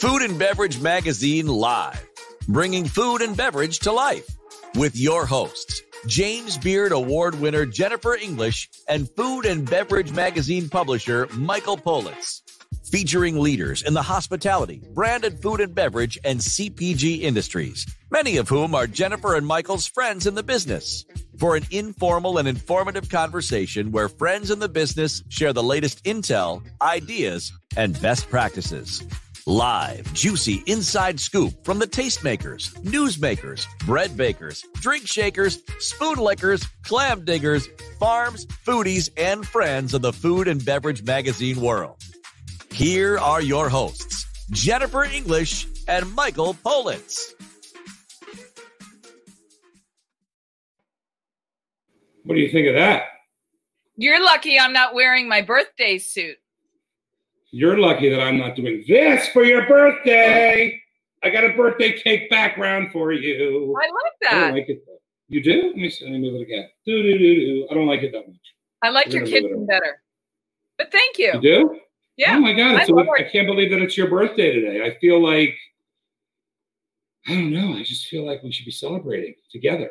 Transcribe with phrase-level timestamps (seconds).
[0.00, 2.06] Food and Beverage Magazine Live,
[2.46, 4.28] bringing food and beverage to life
[4.74, 11.28] with your hosts, James Beard Award winner Jennifer English and Food and Beverage Magazine publisher
[11.32, 12.43] Michael Politz.
[12.94, 18.72] Featuring leaders in the hospitality, branded food and beverage, and CPG industries, many of whom
[18.72, 21.04] are Jennifer and Michael's friends in the business.
[21.36, 26.62] For an informal and informative conversation where friends in the business share the latest intel,
[26.80, 29.02] ideas, and best practices.
[29.44, 37.24] Live, juicy inside scoop from the tastemakers, newsmakers, bread bakers, drink shakers, spoon lickers, clam
[37.24, 37.68] diggers,
[37.98, 41.96] farms, foodies, and friends of the food and beverage magazine world.
[42.74, 47.32] Here are your hosts, Jennifer English and Michael Politz.
[52.24, 53.04] What do you think of that?
[53.96, 56.36] You're lucky I'm not wearing my birthday suit.
[57.52, 60.80] You're lucky that I'm not doing this for your birthday.
[61.22, 63.76] I got a birthday cake background for you.
[63.80, 64.40] I like I that.
[64.46, 64.98] don't like it though.
[65.28, 65.68] You do?
[65.68, 66.04] Let me see.
[66.06, 66.68] Let me move it again.
[66.84, 67.68] Do do do do.
[67.70, 68.36] I don't like it that much.
[68.82, 69.66] I like We're your gonna move it kitchen over.
[69.66, 70.02] better.
[70.76, 71.30] But thank you.
[71.34, 71.80] You do?
[72.16, 72.36] Yeah.
[72.36, 72.76] Oh my god!
[72.76, 74.84] I So love I can't believe that it's your birthday today.
[74.84, 75.56] I feel like
[77.26, 77.74] I don't know.
[77.74, 79.90] I just feel like we should be celebrating together.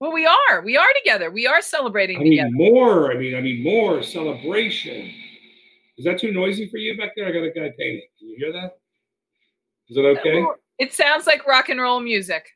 [0.00, 0.60] Well, we are.
[0.62, 1.30] We are together.
[1.30, 2.50] We are celebrating I mean, together.
[2.50, 3.12] more.
[3.12, 5.10] I mean, I mean, more celebration.
[5.96, 7.26] Is that too noisy for you back there?
[7.26, 8.02] I got a guy painting.
[8.18, 8.78] Can you hear that?
[9.88, 10.44] Is it okay?
[10.78, 12.46] It sounds like rock and roll music.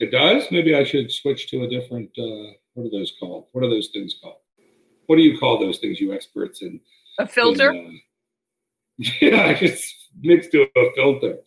[0.00, 0.50] It does.
[0.50, 2.10] Maybe I should switch to a different.
[2.18, 3.46] Uh, what are those called?
[3.52, 4.38] What are those things called?
[5.06, 6.00] What do you call those things?
[6.00, 6.80] You experts in
[7.18, 7.70] A filter.
[7.70, 7.90] uh,
[8.98, 11.38] yeah, it's mixed to a filter.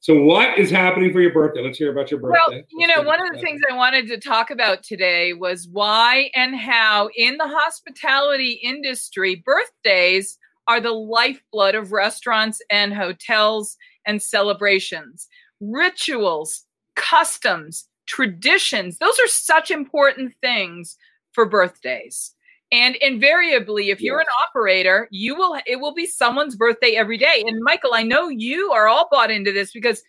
[0.00, 1.62] So, what is happening for your birthday?
[1.62, 2.38] Let's hear about your birthday.
[2.48, 6.30] Well, you know, one of the things I wanted to talk about today was why
[6.34, 13.76] and how in the hospitality industry, birthdays are the lifeblood of restaurants and hotels
[14.06, 15.26] and celebrations.
[15.60, 16.64] Rituals,
[16.94, 20.96] customs, traditions, those are such important things
[21.32, 22.35] for birthdays.
[22.72, 27.44] And invariably, if you're an operator, you will it will be someone's birthday every day.
[27.46, 30.02] And Michael, I know you are all bought into this because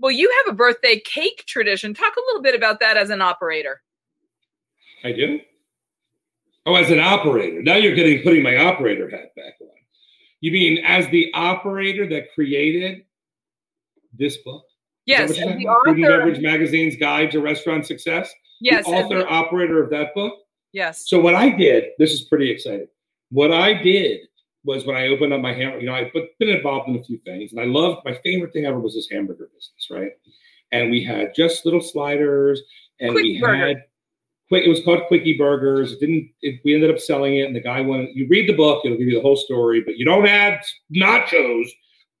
[0.00, 1.92] well, you have a birthday cake tradition.
[1.92, 3.82] Talk a little bit about that as an operator.
[5.04, 5.40] I do.
[6.66, 7.62] Oh, as an operator.
[7.62, 9.68] Now you're getting putting my operator hat back on.
[10.40, 13.04] You mean as the operator that created
[14.16, 14.64] this book?
[15.04, 15.84] Yes, what you're as talking the about?
[15.84, 16.06] Food and.
[16.06, 18.32] Beverage Magazine's Guide to Restaurant Success.
[18.60, 20.34] Yes, The author, the- operator of that book.
[20.72, 21.08] Yes.
[21.08, 22.88] So what I did, this is pretty exciting.
[23.30, 24.20] What I did
[24.64, 27.18] was when I opened up my hamburger, you know, I've been involved in a few
[27.18, 30.12] things, and I loved my favorite thing ever was this hamburger business, right?
[30.72, 32.60] And we had just little sliders,
[33.00, 33.56] and we burger.
[33.56, 33.84] had
[34.48, 34.64] quick.
[34.64, 35.92] It was called Quickie Burgers.
[35.92, 36.30] It didn't.
[36.42, 38.10] It, we ended up selling it, and the guy wanted.
[38.14, 40.60] You read the book; it'll give you the whole story, but you don't add
[40.94, 41.68] nachos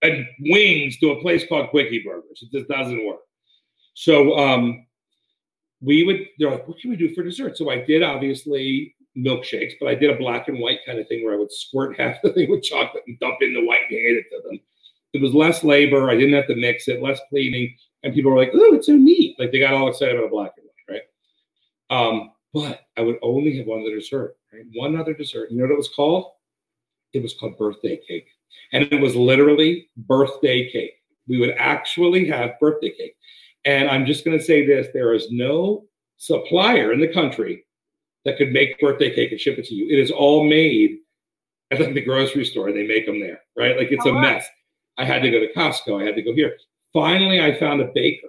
[0.02, 2.42] and wings to a place called Quickie Burgers.
[2.42, 3.20] It just doesn't work.
[3.94, 4.86] So um,
[5.80, 6.26] we would.
[6.38, 9.94] They're like, "What can we do for dessert?" So I did obviously milkshakes, but I
[9.94, 12.50] did a black and white kind of thing where I would squirt half the thing
[12.50, 14.60] with chocolate and dump in the white and hand it to them.
[15.12, 16.10] It was less labor.
[16.10, 18.96] I didn't have to mix it, less cleaning, and people were like, "Oh, it's so
[18.96, 21.00] neat!" Like they got all excited about a black and white,
[21.90, 21.98] right?
[21.98, 24.64] Um, but I would only have one other dessert, right?
[24.74, 25.50] One other dessert.
[25.50, 26.32] You know what it was called?
[27.12, 28.28] It was called birthday cake,
[28.72, 30.94] and it was literally birthday cake.
[31.26, 33.16] We would actually have birthday cake,
[33.68, 35.84] and I'm just going to say this: there is no
[36.16, 37.66] supplier in the country
[38.24, 39.86] that could make birthday cake and ship it to you.
[39.90, 40.98] It is all made
[41.70, 42.72] at like the grocery store.
[42.72, 43.76] They make them there, right?
[43.76, 44.22] Like it's a wow.
[44.22, 44.46] mess.
[44.96, 46.00] I had to go to Costco.
[46.00, 46.56] I had to go here.
[46.94, 48.28] Finally, I found a baker,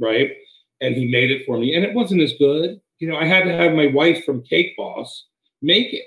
[0.00, 0.32] right?
[0.80, 1.76] And he made it for me.
[1.76, 2.80] And it wasn't as good.
[2.98, 5.26] You know, I had to have my wife from Cake Boss
[5.62, 6.04] make it.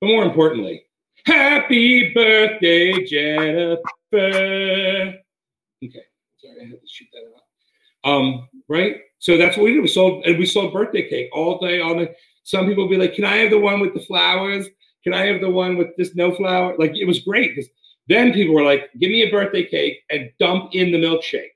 [0.00, 0.84] But more importantly,
[1.26, 3.82] happy birthday, Jennifer.
[5.84, 6.04] Okay.
[6.38, 7.37] Sorry, I had to shoot that out.
[8.04, 8.96] Um, right?
[9.18, 9.80] So that's what we did.
[9.82, 12.12] We sold and we sold birthday cake all day, all night.
[12.44, 14.66] Some people would be like, Can I have the one with the flowers?
[15.04, 16.74] Can I have the one with this no flower?
[16.78, 17.70] Like it was great because
[18.08, 21.50] then people were like, Give me a birthday cake and dump in the milkshake.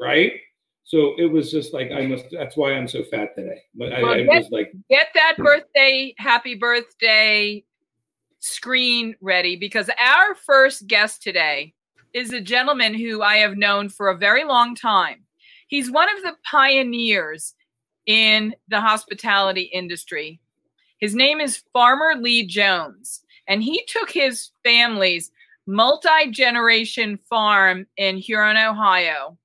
[0.00, 0.32] Right?
[0.84, 3.60] So it was just like I must that's why I'm so fat today.
[3.74, 7.64] But I, Well, I get- was like Get that birthday, happy birthday
[8.40, 11.74] screen ready because our first guest today
[12.14, 15.22] is a gentleman who I have known for a very long time.
[15.68, 17.54] He's one of the pioneers
[18.06, 20.40] in the hospitality industry.
[20.98, 25.30] His name is Farmer Lee Jones, and he took his family's
[25.66, 29.36] multi generation farm in Huron, Ohio,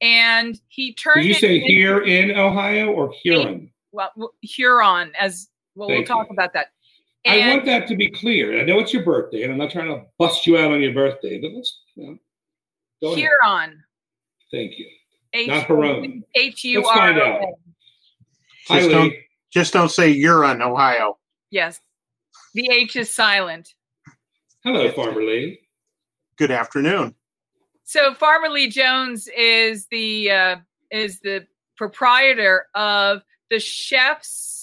[0.00, 3.70] and he turned Did you say into- here in Ohio or Huron?
[3.92, 4.10] well,
[4.40, 6.32] Huron, as well, we'll talk you.
[6.32, 6.68] about that.
[7.26, 8.60] I want that to be clear.
[8.60, 10.92] I know it's your birthday, and I'm not trying to bust you out on your
[10.92, 12.18] birthday, but let's you know,
[13.02, 13.18] go ahead.
[13.18, 13.82] Huron.
[14.50, 14.86] Thank you.
[15.32, 16.22] H- Not Huron.
[16.34, 17.40] H U Let's find R out.
[17.42, 17.54] O N.
[18.68, 19.12] Hi, Just don't,
[19.50, 21.18] just don't say you're on Ohio.
[21.50, 21.80] Yes.
[22.54, 23.74] The H is silent.
[24.62, 25.60] Hello, Farmer Lee.
[26.36, 27.14] Good afternoon.
[27.84, 30.56] So Farmer Lee Jones is the uh,
[30.90, 34.53] is the proprietor of the chef's.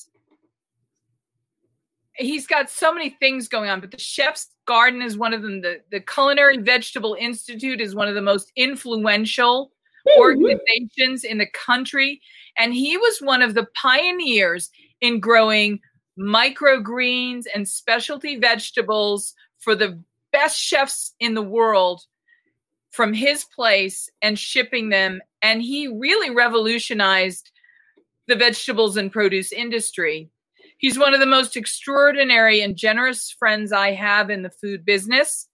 [2.21, 5.61] He's got so many things going on, but the Chef's Garden is one of them.
[5.61, 9.71] The the Culinary Vegetable Institute is one of the most influential
[10.17, 12.21] organizations in the country,
[12.57, 14.69] and he was one of the pioneers
[15.01, 15.79] in growing
[16.17, 19.99] microgreens and specialty vegetables for the
[20.31, 22.05] best chefs in the world
[22.91, 25.21] from his place and shipping them.
[25.41, 27.51] And he really revolutionized
[28.27, 30.29] the vegetables and produce industry.
[30.81, 35.47] He's one of the most extraordinary and generous friends I have in the food business.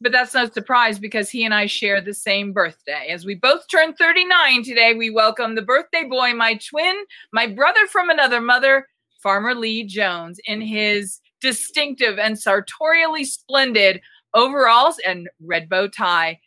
[0.00, 3.06] But that's no surprise because he and I share the same birthday.
[3.08, 6.96] As we both turn 39 today, we welcome the birthday boy, my twin,
[7.32, 8.88] my brother from another mother,
[9.22, 14.00] Farmer Lee Jones, in his distinctive and sartorially splendid
[14.34, 16.40] overalls and red bow tie.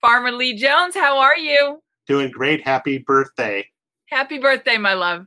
[0.00, 1.80] Farmer Lee Jones, how are you?
[2.08, 2.62] Doing great.
[2.62, 3.64] Happy birthday.
[4.06, 5.26] Happy birthday, my love.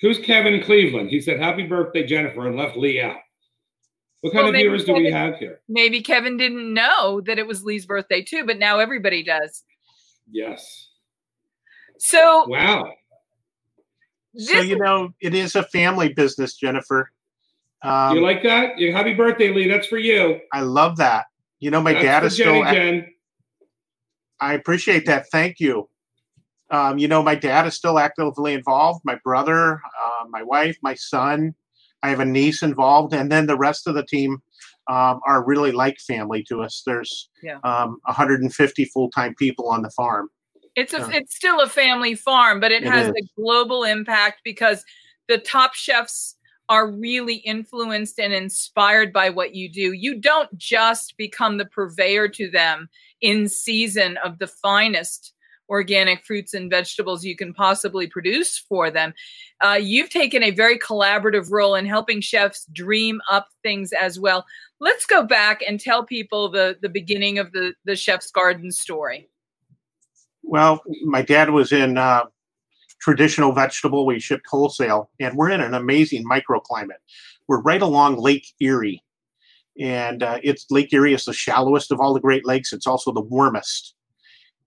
[0.00, 1.10] Who's Kevin Cleveland?
[1.10, 3.16] He said, Happy birthday, Jennifer, and left Lee out.
[4.20, 5.60] What kind Well, of maybe viewers do we have here?
[5.68, 9.62] Maybe Kevin didn't know that it was Lee's birthday too, but now everybody does.
[10.30, 10.88] Yes.
[11.98, 12.92] So, Wow.
[14.34, 17.10] this, So, you know, it is a family business, Jennifer.
[17.82, 18.78] Um, you like that?
[18.78, 19.68] Yeah, Happy birthday, Lee.
[19.68, 20.40] That's for you.
[20.52, 21.26] I love that.
[21.60, 22.52] You know, my That's dad is still.
[22.64, 23.06] Jenny ac- Jen.
[24.40, 25.26] I appreciate that.
[25.30, 25.88] Thank you.
[26.70, 29.00] Um, you know, my dad is still actively involved.
[29.04, 31.54] My brother, uh, my wife, my son.
[32.02, 34.38] I have a niece involved, and then the rest of the team
[34.88, 36.82] um, are really like family to us.
[36.86, 37.58] There's Yeah.
[37.64, 40.28] um, 150 full-time people on the farm.
[40.76, 43.14] it's a it's still a family farm, but it, It has is.
[43.16, 44.84] a global impact because
[45.26, 46.36] the top chefs
[46.68, 49.92] are really influenced and inspired by what you do.
[49.92, 52.88] You don't just become the purveyor to them
[53.20, 55.32] in season of the finest
[55.68, 59.14] organic fruits and vegetables you can possibly produce for them.
[59.60, 64.44] Uh, you've taken a very collaborative role in helping chefs dream up things as well.
[64.80, 69.28] Let's go back and tell people the the beginning of the the chef's garden story.
[70.42, 72.26] Well, my dad was in uh,
[73.00, 74.06] traditional vegetable.
[74.06, 77.02] We shipped wholesale, and we're in an amazing microclimate.
[77.48, 79.02] We're right along Lake Erie,
[79.80, 82.72] and uh, it's Lake Erie is the shallowest of all the Great Lakes.
[82.72, 83.95] It's also the warmest,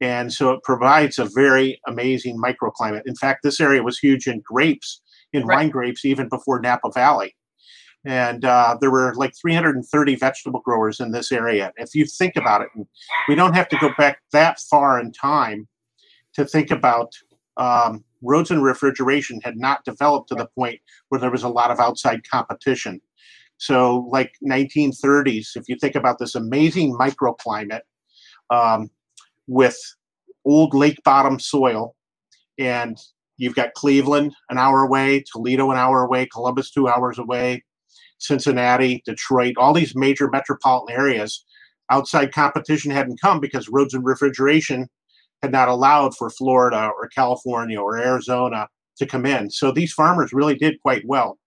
[0.01, 3.01] and so it provides a very amazing microclimate.
[3.05, 5.01] In fact, this area was huge in grapes,
[5.33, 5.57] in Right.
[5.57, 7.35] wine grapes, even before Napa Valley.
[8.05, 11.73] And uh, there were like 330 vegetable growers in this area.
[11.75, 12.69] If you think about it,
[13.27, 15.67] we don't have to go back that far in time
[16.35, 17.11] to think about
[17.57, 20.79] um, roads and refrigeration had not developed to the point
[21.09, 23.01] where there was a lot of outside competition.
[23.57, 27.81] So, like 1930s, if you think about this amazing microclimate
[28.49, 28.89] um,
[29.49, 29.77] with
[30.45, 31.95] old lake bottom soil,
[32.57, 32.97] and
[33.37, 37.63] you've got Cleveland an hour away, Toledo an hour away, Columbus two hours away,
[38.19, 41.43] Cincinnati, Detroit, all these major metropolitan areas,
[41.89, 44.87] outside competition hadn't come because roads and refrigeration
[45.41, 49.49] had not allowed for Florida or California or Arizona to come in.
[49.49, 51.39] So these farmers really did quite well.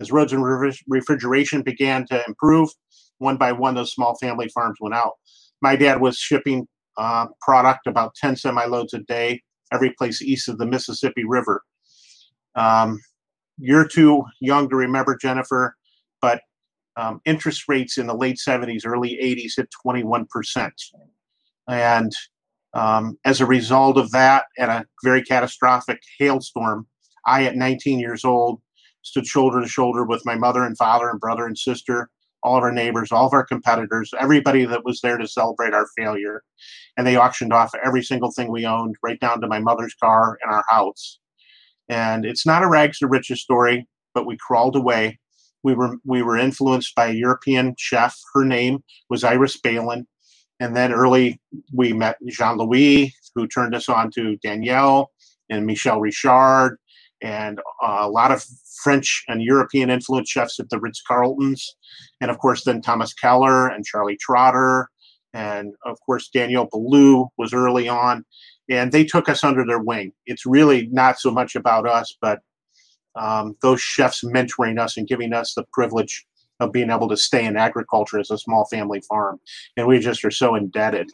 [0.00, 2.70] As roads and refri- refrigeration began to improve,
[3.18, 5.12] one by one, those small family farms went out.
[5.60, 6.66] My dad was shipping
[7.00, 9.42] uh, product about 10 semi loads a day,
[9.72, 11.62] every place east of the Mississippi River.
[12.54, 13.00] Um,
[13.56, 15.76] you're too young to remember, Jennifer,
[16.20, 16.42] but
[16.96, 20.70] um, interest rates in the late 70s, early 80s hit 21%.
[21.68, 22.12] And
[22.74, 26.86] um, as a result of that, and a very catastrophic hailstorm,
[27.24, 28.60] I, at 19 years old,
[29.02, 32.10] stood shoulder to shoulder with my mother and father and brother and sister,
[32.42, 35.86] all of our neighbors, all of our competitors, everybody that was there to celebrate our
[35.96, 36.42] failure.
[36.96, 40.38] And they auctioned off every single thing we owned, right down to my mother's car
[40.42, 41.18] and our house.
[41.88, 45.18] And it's not a rags to riches story, but we crawled away.
[45.62, 48.16] We were we were influenced by a European chef.
[48.32, 50.06] Her name was Iris Balin.
[50.60, 51.40] And then early
[51.72, 55.10] we met Jean Louis, who turned us on to Daniel
[55.50, 56.78] and Michel Richard,
[57.22, 58.44] and a lot of
[58.82, 61.76] French and European influence chefs at the Ritz Carltons,
[62.20, 64.88] and of course then Thomas Keller and Charlie Trotter,
[65.32, 68.24] and of course Daniel Boulud was early on,
[68.68, 70.12] and they took us under their wing.
[70.26, 72.40] It's really not so much about us, but
[73.16, 76.24] um, those chefs mentoring us and giving us the privilege
[76.60, 79.40] of being able to stay in agriculture as a small family farm.
[79.76, 81.10] And we just are so indebted.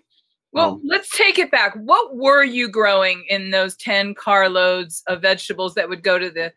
[0.56, 1.74] Well, Um, let's take it back.
[1.74, 6.50] What were you growing in those 10 carloads of vegetables that would go to the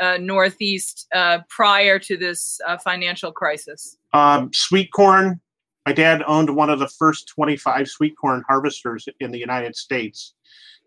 [0.00, 3.98] uh, Northeast uh, prior to this uh, financial crisis?
[4.14, 5.38] Um, sweet corn.
[5.84, 10.32] My dad owned one of the first 25 sweet corn harvesters in the United States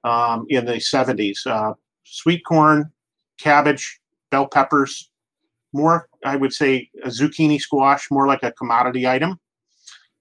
[0.03, 1.45] um, in the 70s.
[1.45, 2.91] Uh, sweet corn,
[3.39, 3.99] cabbage,
[4.31, 5.11] bell peppers,
[5.71, 9.39] more, I would say, a zucchini squash, more like a commodity item.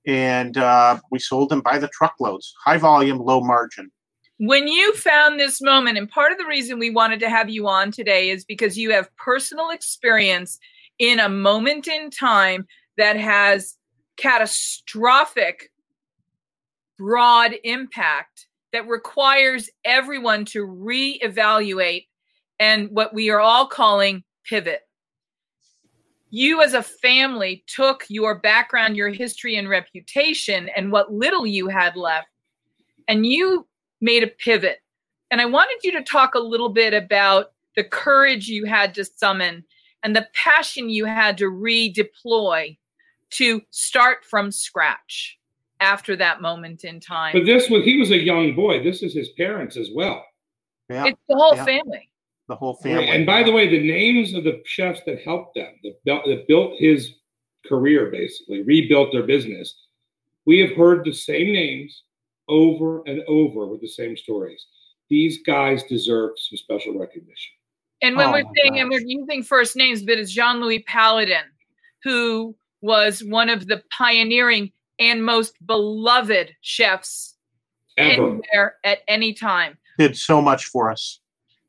[0.06, 3.90] And uh, we sold them by the truckloads, high volume, low margin.
[4.38, 7.68] When you found this moment, and part of the reason we wanted to have you
[7.68, 10.58] on today is because you have personal experience
[10.98, 13.76] in a moment in time that has
[14.16, 15.70] catastrophic,
[16.98, 22.06] broad impact that requires everyone to reevaluate
[22.58, 24.80] and what we are all calling pivot.
[26.34, 31.68] You, as a family, took your background, your history, and reputation, and what little you
[31.68, 32.26] had left,
[33.06, 33.68] and you
[34.00, 34.78] made a pivot.
[35.30, 39.04] And I wanted you to talk a little bit about the courage you had to
[39.04, 39.64] summon
[40.02, 42.76] and the passion you had to redeploy
[43.30, 45.38] to start from scratch
[45.78, 47.32] after that moment in time.
[47.32, 48.82] But this was he was a young boy.
[48.82, 50.26] This is his parents as well.
[50.90, 51.64] Yeah, it's the whole Yeah.
[51.64, 52.10] family.
[52.48, 53.08] The whole family.
[53.08, 56.46] And by the way, the names of the chefs that helped them, that, built- that
[56.46, 57.14] built his
[57.66, 59.74] career, basically rebuilt their business,
[60.44, 62.02] we have heard the same names
[62.48, 64.66] over and over with the same stories.
[65.08, 67.52] These guys deserve some special recognition.
[68.02, 69.00] And when Oh we're my saying, and gosh.
[69.00, 71.44] we're using first names, but it's Jean Louis Palladin,
[72.02, 77.36] who was one of the pioneering and most beloved chefs
[77.96, 78.10] Ever.
[78.12, 79.78] anywhere at any time.
[79.98, 81.20] did so much for us.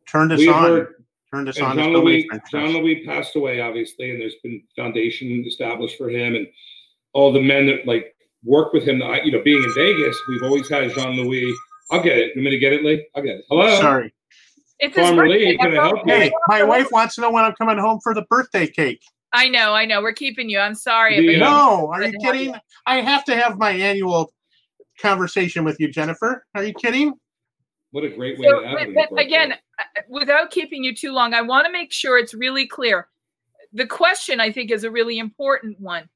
[0.08, 0.64] Turned us We've on.
[0.64, 0.88] heard
[1.34, 1.76] turned us on.
[1.76, 6.48] to jean-louis French jean-louis passed away, obviously, and there's been foundation established for him, and
[7.14, 8.98] all the men that like work with him.
[9.24, 11.52] You know, being in Vegas, we've always had Jean Louis.
[11.92, 12.36] I'll get it.
[12.36, 13.06] You want me to get it, Lee?
[13.16, 13.46] I'll get it.
[13.50, 13.80] Hello.
[13.80, 14.14] Sorry.
[14.80, 15.46] It's his Farmer birthday.
[15.52, 16.14] Lee, can I help you?
[16.14, 19.02] Hey, my wife wants to know when I'm coming home for the birthday cake.
[19.34, 20.02] I know, I know.
[20.02, 20.60] We're keeping you.
[20.60, 21.20] I'm sorry.
[21.20, 21.40] The, but- Yeah.
[21.40, 22.54] No, are you Good to have kidding?
[22.54, 22.60] you.
[22.86, 24.32] I have to have my annual
[25.02, 26.46] conversation with you, Jennifer.
[26.56, 27.14] Are you kidding?
[27.92, 29.10] What a great way So, to have but, it.
[29.12, 29.56] but again, uh,
[30.10, 33.08] without keeping you too long, I want to make sure it's really clear.
[33.74, 36.10] The question I think is a really important one.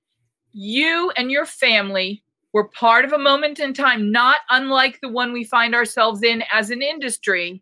[0.51, 2.23] You and your family
[2.53, 6.43] were part of a moment in time, not unlike the one we find ourselves in
[6.51, 7.61] as an industry,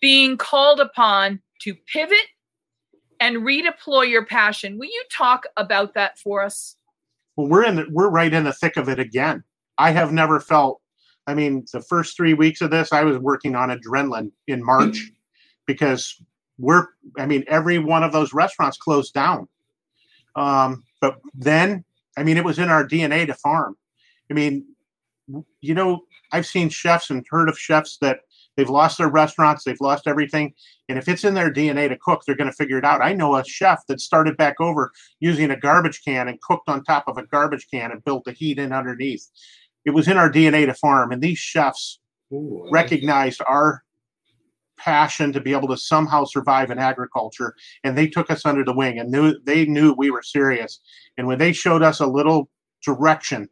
[0.00, 2.18] being called upon to pivot
[3.18, 4.78] and redeploy your passion.
[4.78, 6.76] Will you talk about that for us?
[7.36, 7.86] Well, we're in.
[7.92, 9.44] We're right in the thick of it again.
[9.78, 10.79] I have never felt.
[11.30, 15.12] I mean, the first three weeks of this, I was working on adrenaline in March
[15.66, 16.20] because
[16.58, 16.88] we're.
[17.18, 19.48] I mean, every one of those restaurants closed down.
[20.34, 21.84] Um, but then,
[22.16, 23.76] I mean, it was in our DNA to farm.
[24.30, 24.64] I mean,
[25.60, 28.20] you know, I've seen chefs and heard of chefs that
[28.56, 30.54] they've lost their restaurants, they've lost everything,
[30.88, 33.00] and if it's in their DNA to cook, they're going to figure it out.
[33.00, 36.82] I know a chef that started back over using a garbage can and cooked on
[36.82, 39.28] top of a garbage can and built the heat in underneath.
[39.84, 41.98] It was in our DNA to farm, and these chefs
[42.32, 43.82] Ooh, I like recognized our
[44.80, 48.74] passion to be able to somehow survive in agriculture, and they took us under the
[48.74, 50.80] wing and knew they knew we were serious.
[51.16, 52.48] And when they showed us a little
[52.84, 53.48] direction,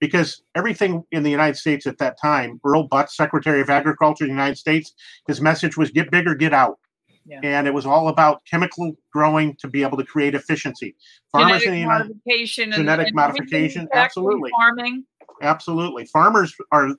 [0.00, 4.28] because everything in the United States at that time, Earl Butz, Secretary of Agriculture of
[4.28, 4.94] the United States,
[5.26, 6.78] his message was get bigger, get out.
[7.26, 7.40] Yeah.
[7.42, 10.96] And it was all about chemical growing to be able to create efficiency.
[11.30, 14.50] Farmers in the genetic United modification, genetic and modification, absolutely.
[14.50, 15.04] farming.
[15.42, 16.06] Absolutely.
[16.06, 16.90] Farmers are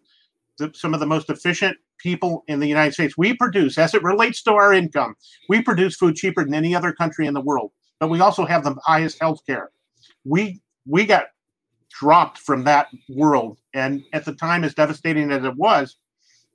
[0.57, 3.17] the, some of the most efficient people in the United States.
[3.17, 5.15] We produce, as it relates to our income,
[5.47, 8.63] we produce food cheaper than any other country in the world, but we also have
[8.63, 9.71] the highest health care.
[10.23, 11.27] We, we got
[11.89, 13.57] dropped from that world.
[13.73, 15.97] And at the time, as devastating as it was,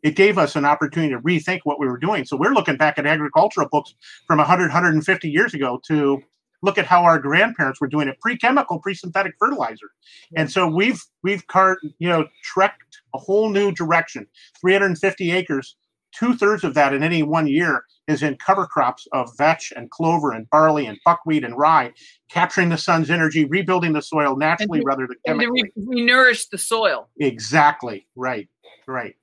[0.02, 2.24] it gave us an opportunity to rethink what we were doing.
[2.24, 3.94] So we're looking back at agricultural books
[4.26, 6.22] from 100, 150 years ago to
[6.64, 9.90] look at how our grandparents were doing it pre-chemical, pre-synthetic fertilizer.
[10.36, 14.26] And so we've we've cart, you know, trekked a whole new direction.
[14.60, 15.76] 350 acres,
[16.18, 20.32] two-thirds of that in any one year is in cover crops of vetch and clover
[20.32, 21.92] and barley and buckwheat and rye,
[22.30, 25.62] capturing the sun's energy, rebuilding the soil naturally to- rather than And chemically.
[25.76, 27.08] re- re-nourish the soil.
[27.20, 28.06] Exactly.
[28.16, 28.48] Right.
[28.86, 29.16] Right.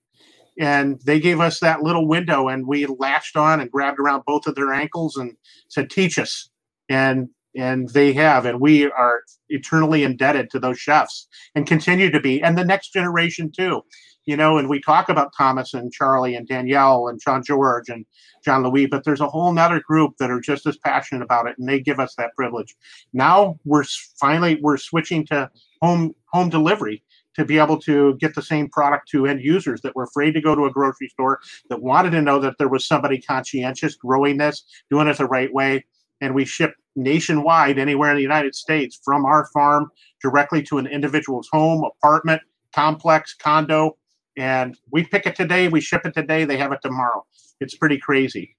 [0.60, 4.45] And they gave us that little window, and we latched on and grabbed around both
[4.48, 5.36] of their ankles and
[5.69, 6.50] said, "Teach us."
[6.91, 12.19] And and they have, and we are eternally indebted to those chefs, and continue to
[12.19, 13.81] be, and the next generation too.
[14.25, 18.05] you know, and we talk about Thomas and Charlie and Daniel and John George and
[18.45, 21.55] John Louis, but there's a whole nother group that are just as passionate about it,
[21.57, 22.75] and they give us that privilege.
[23.13, 23.83] Now we're
[24.19, 25.50] finally we're switching to
[25.81, 27.03] home home delivery
[27.36, 30.41] to be able to get the same product to end users that were afraid to
[30.41, 34.38] go to a grocery store that wanted to know that there was somebody conscientious growing
[34.38, 35.86] this, doing it the right way,
[36.21, 39.89] and we ship nationwide anywhere in the United States from our farm
[40.21, 42.41] directly to an individual's home, apartment,
[42.73, 43.97] complex, condo,
[44.37, 47.25] and we pick it today, we ship it today, they have it tomorrow.
[47.59, 48.55] It's pretty crazy.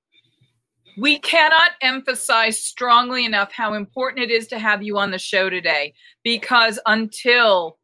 [0.99, 5.49] We cannot emphasize strongly enough how important it is to have you on the show
[5.49, 7.79] today because until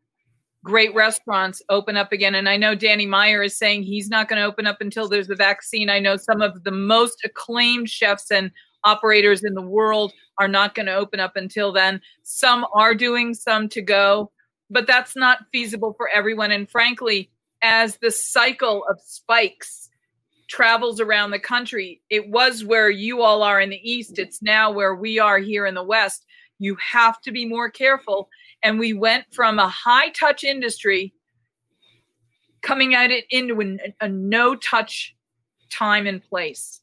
[0.63, 4.41] great restaurants open up again, and I know Danny Meyer is saying he's not going
[4.41, 5.89] to open up until there's a vaccine.
[5.89, 8.51] I know some of the most acclaimed chefs and
[8.89, 12.01] operators in the world are not going to open up until then.
[12.23, 14.31] Some are doing some to go,
[14.71, 16.51] but that's not feasible for everyone.
[16.51, 17.31] And frankly,
[17.63, 19.91] as the cycle of spikes
[20.49, 24.19] travels around the country, it was where you all are in the East.
[24.19, 26.25] It's now where we are here in the West.
[26.59, 28.29] You have to be more careful.
[28.63, 31.13] And we went from a high touch industry
[32.63, 35.15] coming at it into a, a no touch
[35.71, 36.81] time and place.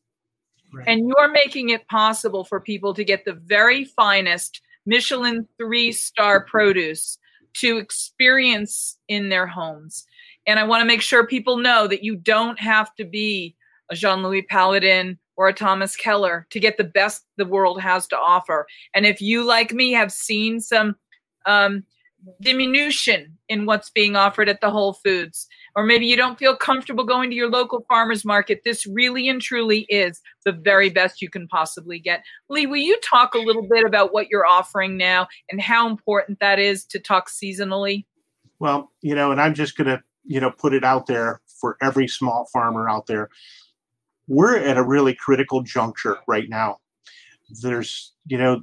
[0.75, 0.87] Right.
[0.87, 6.43] And you're making it possible for people to get the very finest Michelin three star
[6.43, 7.17] produce
[7.55, 10.05] to experience in their homes.
[10.45, 13.55] And I want to make sure people know that you don't have to be
[13.89, 18.07] a Jean Louis Palladin or a Thomas Keller to get the best the world has
[18.07, 18.67] to offer.
[18.93, 20.95] And if you, like me, have seen some
[21.45, 21.83] um,
[22.41, 27.03] diminution in what's being offered at the Whole Foods, or maybe you don't feel comfortable
[27.03, 31.29] going to your local farmer's market, this really and truly is the very best you
[31.29, 32.23] can possibly get.
[32.49, 36.39] Lee, will you talk a little bit about what you're offering now and how important
[36.39, 38.05] that is to talk seasonally?
[38.59, 41.77] Well, you know, and I'm just going to you know put it out there for
[41.81, 43.29] every small farmer out there
[44.27, 46.77] we're at a really critical juncture right now
[47.61, 48.61] there's you know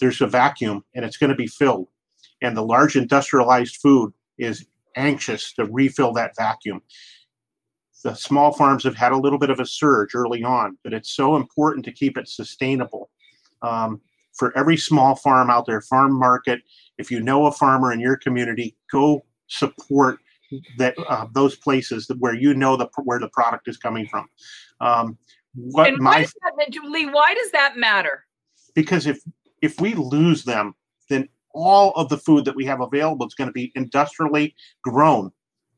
[0.00, 1.88] there's a vacuum and it's going to be filled
[2.42, 6.80] and the large industrialized food is anxious to refill that vacuum
[8.04, 11.12] the small farms have had a little bit of a surge early on but it's
[11.12, 13.10] so important to keep it sustainable
[13.62, 14.00] um,
[14.34, 16.60] for every small farm out there farm market
[16.98, 20.18] if you know a farmer in your community go support
[20.78, 24.28] that uh, those places where you know the where the product is coming from.
[24.80, 25.18] Um,
[25.54, 27.06] what and my that, Lee?
[27.06, 28.24] Why does that matter?
[28.74, 29.20] Because if
[29.62, 30.74] if we lose them,
[31.08, 35.32] then all of the food that we have available is going to be industrially grown.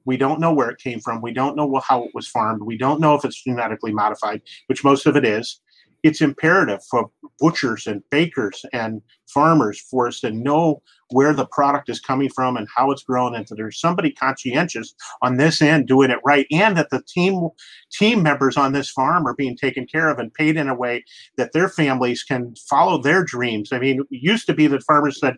[0.04, 1.22] We don't know where it came from.
[1.22, 2.62] We don't know how it was farmed.
[2.62, 5.60] We don't know if it's genetically modified, which most of it is
[6.02, 11.88] it's imperative for butchers and bakers and farmers for us to know where the product
[11.88, 15.86] is coming from and how it's grown and that there's somebody conscientious on this end
[15.86, 17.48] doing it right and that the team
[17.90, 21.04] team members on this farm are being taken care of and paid in a way
[21.36, 23.72] that their families can follow their dreams.
[23.72, 25.36] I mean it used to be that farmers said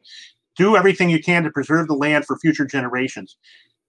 [0.57, 3.37] do everything you can to preserve the land for future generations.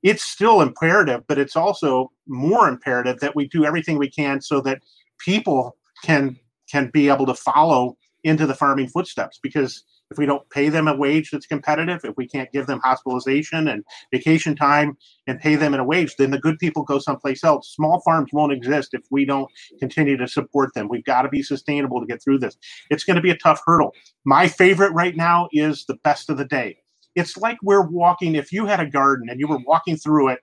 [0.03, 4.61] It's still imperative but it's also more imperative that we do everything we can so
[4.61, 4.81] that
[5.19, 6.37] people can
[6.71, 10.89] can be able to follow into the farming footsteps because if we don't pay them
[10.89, 15.55] a wage that's competitive, if we can't give them hospitalization and vacation time and pay
[15.55, 17.73] them in a wage, then the good people go someplace else.
[17.73, 20.89] Small farms won't exist if we don't continue to support them.
[20.89, 22.57] We've got to be sustainable to get through this.
[22.89, 23.93] It's going to be a tough hurdle.
[24.25, 26.77] My favorite right now is the best of the day.
[27.15, 30.39] It's like we're walking, if you had a garden and you were walking through it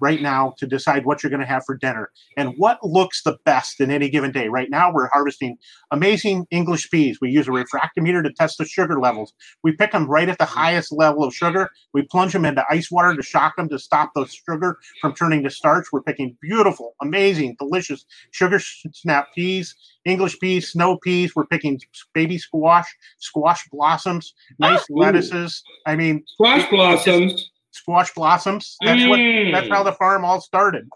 [0.00, 3.36] right now to decide what you're going to have for dinner and what looks the
[3.44, 4.48] best in any given day.
[4.48, 5.56] Right now, we're harvesting
[5.90, 7.18] amazing English peas.
[7.20, 9.32] We use a refractometer to test the sugar levels.
[9.62, 11.70] We pick them right at the highest level of sugar.
[11.92, 15.42] We plunge them into ice water to shock them to stop the sugar from turning
[15.44, 15.86] to starch.
[15.92, 21.34] We're picking beautiful, amazing, delicious sugar snap peas, English peas, snow peas.
[21.34, 21.80] We're picking
[22.14, 22.86] baby squash,
[23.18, 25.62] squash blossoms, nice oh, lettuces.
[25.86, 28.76] I mean, squash blossoms squash blossoms.
[28.84, 29.08] That's mm.
[29.08, 29.52] what.
[29.52, 30.88] That's how the farm all started.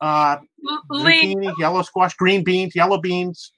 [0.00, 0.38] Uh,
[0.90, 3.52] Lee, zucchini, yellow squash, green beans, yellow beans.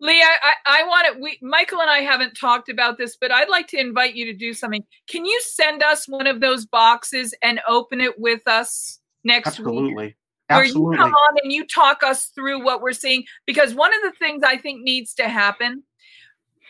[0.00, 1.20] Lee, I, I, I want to.
[1.22, 4.34] We Michael and I haven't talked about this, but I'd like to invite you to
[4.34, 4.84] do something.
[5.08, 9.94] Can you send us one of those boxes and open it with us next Absolutely.
[9.94, 10.16] week?
[10.50, 10.82] Absolutely.
[10.82, 13.24] Where you come on and you talk us through what we're seeing.
[13.46, 15.82] Because one of the things I think needs to happen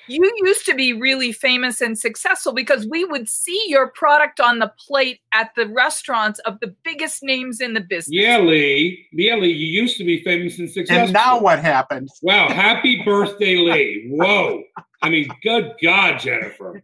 [0.09, 4.59] you used to be really famous and successful because we would see your product on
[4.59, 8.09] the plate at the restaurants of the biggest names in the business.
[8.15, 9.07] Yeah, Lee.
[9.13, 11.05] Yeah, Lee, you used to be famous and successful.
[11.05, 12.09] And now what happened?
[12.23, 14.07] Wow, happy birthday, Lee.
[14.11, 14.63] Whoa.
[15.03, 16.83] I mean, good God, Jennifer.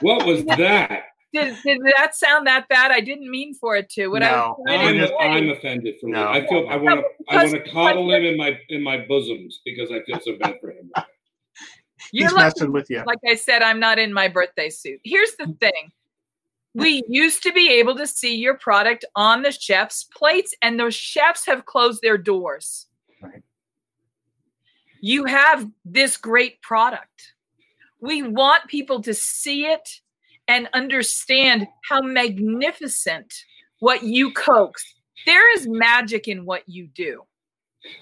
[0.00, 1.02] What was that?
[1.32, 2.92] Did, did that sound that bad?
[2.92, 4.06] I didn't mean for it to.
[4.08, 4.54] What I No.
[4.58, 6.32] was trying to I'm, say- I'm offended for No.
[6.32, 6.38] me.
[6.38, 9.60] I feel I want to I want to coddle him in my in my bosoms
[9.64, 10.90] because I feel so bad for him.
[12.12, 13.02] You're He's lucky messing with you.
[13.06, 15.00] like I said, I'm not in my birthday suit.
[15.04, 15.92] Here's the thing.
[16.74, 20.94] We used to be able to see your product on the chef's plates, and those
[20.94, 22.86] chefs have closed their doors.
[23.22, 23.42] Right.
[25.00, 27.32] You have this great product.
[28.00, 30.00] We want people to see it
[30.48, 33.32] and understand how magnificent
[33.78, 34.84] what you coax.
[35.24, 37.22] There is magic in what you do.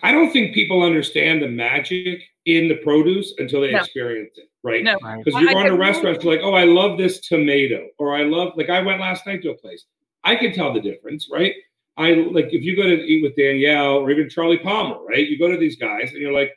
[0.03, 3.79] I don't think people understand the magic in the produce until they No.
[3.79, 4.83] experience it, right?
[4.85, 4.99] No.
[4.99, 8.15] Because you're go I into can- restaurants, you're like, oh, I love this tomato, or
[8.15, 9.85] I love like I went last night to a place.
[10.25, 11.55] I can tell the difference, right?
[11.97, 15.27] I like if you go to eat with Daniel or even Charlie Palmer, right?
[15.27, 16.53] You go to these guys and you're like,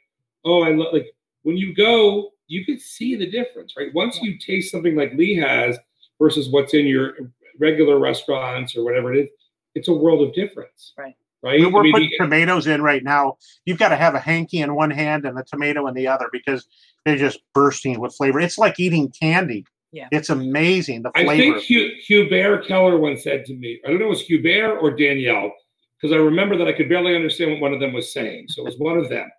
[0.45, 1.07] oh, I love like
[1.43, 3.93] when you go, you can see the difference, right?
[3.93, 5.77] Once you taste something like Lee has
[6.19, 7.13] versus what's in your
[7.59, 9.29] regular restaurants or whatever it is,
[9.75, 11.15] it's a world of difference, Right.
[11.47, 11.59] Right?
[11.59, 13.37] We- We're I mean, putting the- tomatoes in right now.
[13.65, 16.27] You've got to have a hanky in one hand and a tomato in the other
[16.31, 16.67] because
[17.05, 18.39] they're just bursting with flavor.
[18.39, 19.65] It's like eating candy.
[19.93, 20.07] Yeah.
[20.11, 21.31] It's amazing the flavor.
[21.31, 24.21] I think Hugh, Hubert Keller once said to me, I don't know if it was
[24.23, 25.51] Hubert or Daniel,
[25.99, 28.47] because I remember that I could barely understand what one of them was saying.
[28.49, 29.29] So it was one of them.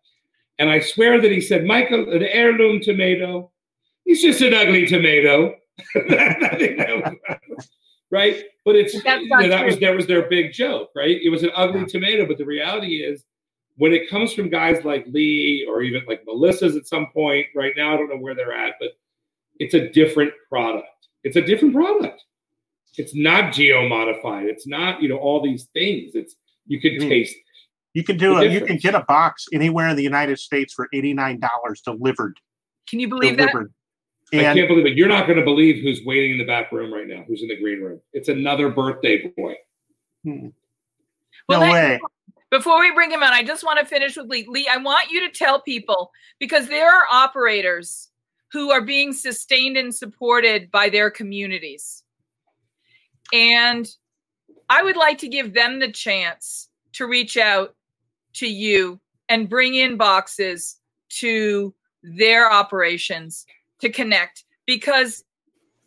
[0.59, 3.53] And I swear that he said, Michael, an heirloom tomato,
[4.05, 5.55] he's just an ugly tomato.
[5.94, 7.18] I think that
[7.57, 7.68] was-
[8.11, 8.42] right?
[8.68, 11.18] But it's But that's you know, that was that was their big joke, right?
[11.22, 11.87] It was an ugly Yeah.
[11.87, 13.24] tomato, but the reality is
[13.76, 17.72] when it comes from guys like Lee or even like Melissa's at some point, right
[17.78, 18.90] now, I don't know where they're at, but
[19.59, 20.87] it's a different product.
[21.24, 22.22] It's a different product.
[22.98, 24.44] It's not geo modified.
[24.44, 26.14] It's not, you know, all these things.
[26.14, 27.09] It's you can Mm.
[27.09, 27.37] taste.
[27.94, 28.52] You can do the it.
[28.52, 32.38] You can get a box anywhere in the United States for eighty nine dollars delivered.
[32.87, 33.54] Can you believe that?
[34.31, 34.51] Delivered.
[34.51, 34.97] I can't believe it.
[34.97, 37.49] You're not going to believe who's waiting in the back room right now, who's in
[37.49, 38.01] the green room.
[38.12, 39.55] It's another birthday boy.
[40.25, 40.49] hmm,
[41.49, 42.01] Well, no way.
[42.51, 44.47] Before we bring him on, I just want to finish with Lee.
[44.49, 48.09] Lee, I want you to tell people because there are operators
[48.53, 52.03] who are being sustained and supported by their communities.
[53.35, 53.87] And
[54.71, 57.75] I would like to give them the chance to reach out
[58.35, 60.77] to you and bring in boxes
[61.11, 63.45] to their operations
[63.81, 65.25] to connect because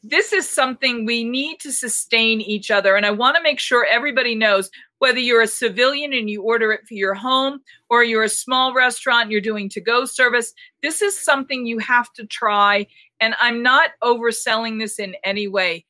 [0.04, 2.96] this is something we need to sustain each other.
[2.96, 6.72] And I want to make sure everybody knows whether you're a civilian and you order
[6.72, 10.54] it for your home or you're a small restaurant, and you're doing to go service,
[10.82, 12.86] this is something you have to try.
[13.20, 15.86] And I'm not overselling this in any way.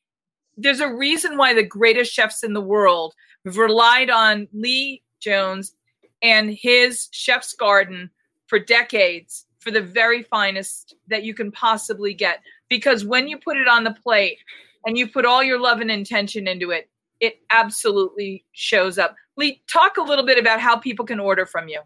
[0.58, 3.14] There's a reason why the greatest chefs in the world
[3.46, 5.74] have relied on Lee Jones
[6.22, 8.10] and his chef's garden
[8.48, 12.41] for decades for the very finest that you can possibly get.
[12.67, 14.39] Because when you put it on the plate
[14.86, 19.15] and you put all your love and intention into it, it absolutely shows up.
[19.38, 21.80] Lee, talk a little bit about how people can order from you.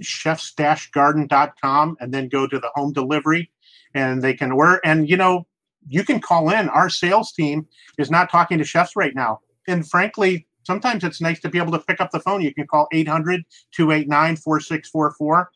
[0.00, 3.50] chefs-garden.com and then go to the home delivery
[3.94, 5.46] and they can order and you know
[5.88, 7.66] you can call in our sales team
[7.98, 9.38] is not talking to chefs right now
[9.68, 12.66] and frankly sometimes it's nice to be able to pick up the phone you can
[12.66, 15.46] call 800-289-4644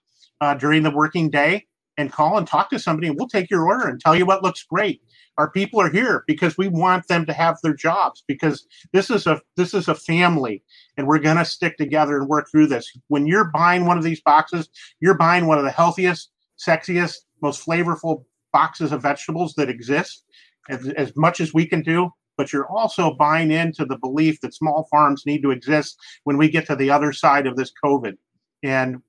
[0.40, 3.66] uh, during the working day and call and talk to somebody and we'll take your
[3.66, 5.00] order and tell you what looks great
[5.38, 9.26] our people are here because we want them to have their jobs because this is
[9.26, 10.62] a this is a family
[10.96, 12.90] and we're going to stick together and work through this.
[13.08, 14.68] When you're buying one of these boxes,
[15.00, 20.24] you're buying one of the healthiest, sexiest, most flavorful boxes of vegetables that exist,
[20.70, 22.10] as, as much as we can do.
[22.38, 26.50] But you're also buying into the belief that small farms need to exist when we
[26.50, 28.14] get to the other side of this COVID.
[28.62, 29.02] And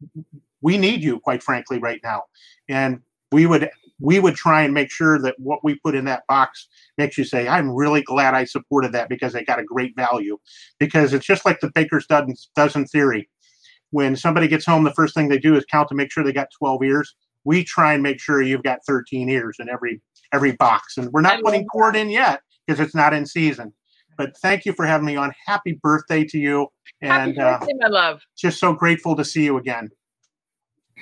[0.62, 2.24] we need you, quite frankly, right now.
[2.70, 6.28] And we would we would try and make sure that what we put in that
[6.28, 6.68] box
[6.98, 10.38] makes you say, I'm really glad I supported that because they got a great value.
[10.80, 13.28] Because it's just like the baker's dozen, dozen theory.
[13.92, 16.34] When somebody gets home, the first thing they do is count to make sure they
[16.34, 17.16] got 12 ears.
[17.44, 20.02] We try and make sure you've got 13 ears in every
[20.34, 20.98] every box.
[20.98, 23.74] And we're not putting cord in yet because it's not in season.
[24.18, 25.34] But thank you for having me on.
[25.46, 26.68] Happy birthday to you.
[27.02, 28.22] Happy And uh, birthday, my love.
[28.38, 29.90] just so grateful to see you again.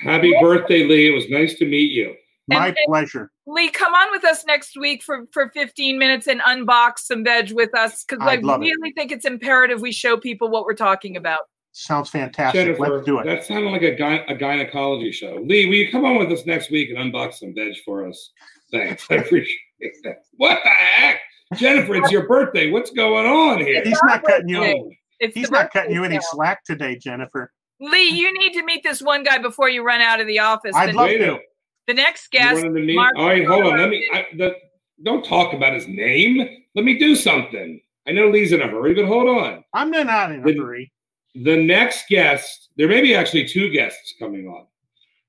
[0.02, 1.08] Happy birthday, Lee.
[1.08, 2.14] It was nice to meet you.
[2.48, 3.30] My And- pleasure.
[3.46, 7.52] Lee, come on with us next week for, for 15 minutes and unbox some veg
[7.52, 8.44] with us because I I'd it.
[8.44, 11.40] really think it's imperative we show people what we're talking about.
[11.72, 12.64] Sounds fantastic.
[12.64, 13.26] Jennifer, Let's do it.
[13.26, 15.42] that sounded like a, gy- a gynecology show.
[15.44, 18.30] Lee, will you come on with us next week and unbox some veg for us?
[18.72, 19.06] Thanks.
[19.10, 19.58] I appreciate
[20.04, 20.22] that.
[20.36, 21.20] What the heck?
[21.56, 22.70] Jennifer, it's your birthday.
[22.70, 23.82] What's going on here?
[23.84, 24.90] He's not cutting you.
[25.20, 26.22] It's He's not cutting you any sale.
[26.32, 27.52] slack today, Jennifer.
[27.80, 30.74] Lee, you need to meet this one guy before you run out of the office.
[30.74, 31.38] I'd the, love to.
[31.86, 32.94] the next guest, to meet?
[32.94, 33.78] Mark- All right, hold on.
[33.78, 34.08] Let me.
[34.12, 34.54] I, the,
[35.02, 36.64] don't talk about his name.
[36.74, 37.80] Let me do something.
[38.08, 39.64] I know Lee's in a hurry, but hold on.
[39.74, 40.92] I'm not in a The- hurry.
[41.34, 44.66] The next guest, there may be actually two guests coming on,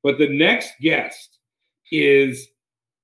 [0.04, 1.40] but the next guest
[1.92, 2.48] is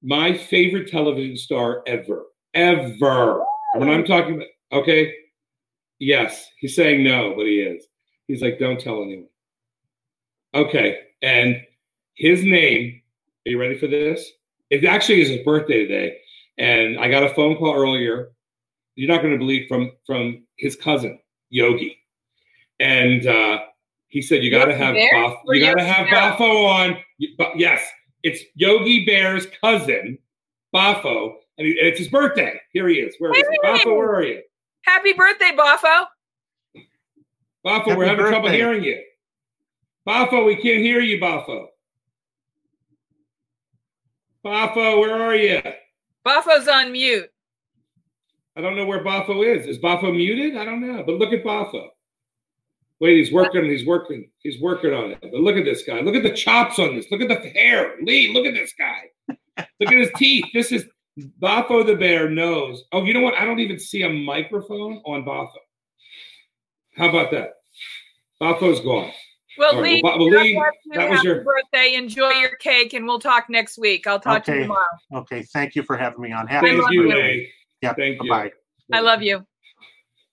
[0.02, 2.28] my favorite television star ever.
[2.54, 3.44] Ever.
[3.74, 5.14] And when I'm talking about, okay,
[6.00, 7.86] yes, he's saying no, but he is.
[8.28, 9.28] He's like, don't tell anyone.
[10.54, 11.00] Okay.
[11.22, 11.62] And
[12.16, 13.02] his name,
[13.46, 14.30] are you ready for this?
[14.70, 16.18] It actually is his birthday today.
[16.58, 18.32] And I got a phone call earlier.
[18.96, 21.98] You're not going to believe from from his cousin, Yogi.
[22.80, 23.60] And uh,
[24.10, 25.10] he said, You got to have Bear?
[25.14, 26.34] Baf- you got to have Bear?
[26.34, 26.98] Bafo on.
[27.38, 27.82] But yes,
[28.22, 30.20] it's Yogi Bear's cousin,
[30.76, 31.34] Bafo.
[31.58, 32.60] And he- it's his birthday.
[32.72, 33.16] Here he is.
[33.18, 33.60] Where is he?
[33.64, 33.80] Hey!
[33.80, 34.42] Bafo, where are you?
[34.84, 36.06] Happy birthday, Boffo.
[37.66, 39.02] Bafo, Happy we're having trouble hearing you.
[40.08, 41.68] Bafo, we can't hear you, Bafo.
[44.46, 45.62] Bafo, where are you?
[46.26, 47.30] Boffo's on mute.
[48.56, 49.66] I don't know where Bafo is.
[49.66, 50.58] Is Bafo muted?
[50.58, 51.04] I don't know.
[51.06, 51.88] But look at Bafo.
[53.00, 53.66] Wait, he's working.
[53.66, 54.30] He's working.
[54.40, 55.20] He's working on it.
[55.22, 56.02] But look at this guy.
[56.02, 57.10] Look at the chops on this.
[57.10, 57.96] Look at the hair.
[58.02, 59.36] Lee, look at this guy.
[59.80, 60.46] look at his teeth.
[60.54, 60.86] This is
[61.42, 62.84] Bafo the bear knows.
[62.92, 63.36] Oh, you know what?
[63.36, 65.52] I don't even see a microphone on Bafo.
[66.96, 67.54] How about that?
[68.42, 69.12] Bafo's gone.
[69.58, 70.64] Well, All right, Lee, well, Bo- God Lee, you.
[70.94, 71.94] that was Happy your- birthday.
[71.96, 74.08] Enjoy your cake, and we'll talk next week.
[74.08, 74.64] I'll talk to you Okay.
[74.64, 75.22] tomorrow.
[75.22, 76.48] Okay, thank you for having me on.
[76.48, 77.16] Happy Thank you, you.
[77.16, 77.52] Lee.
[77.82, 78.30] Yeah, Thank you.
[78.30, 78.52] bye.
[78.92, 79.46] I love you.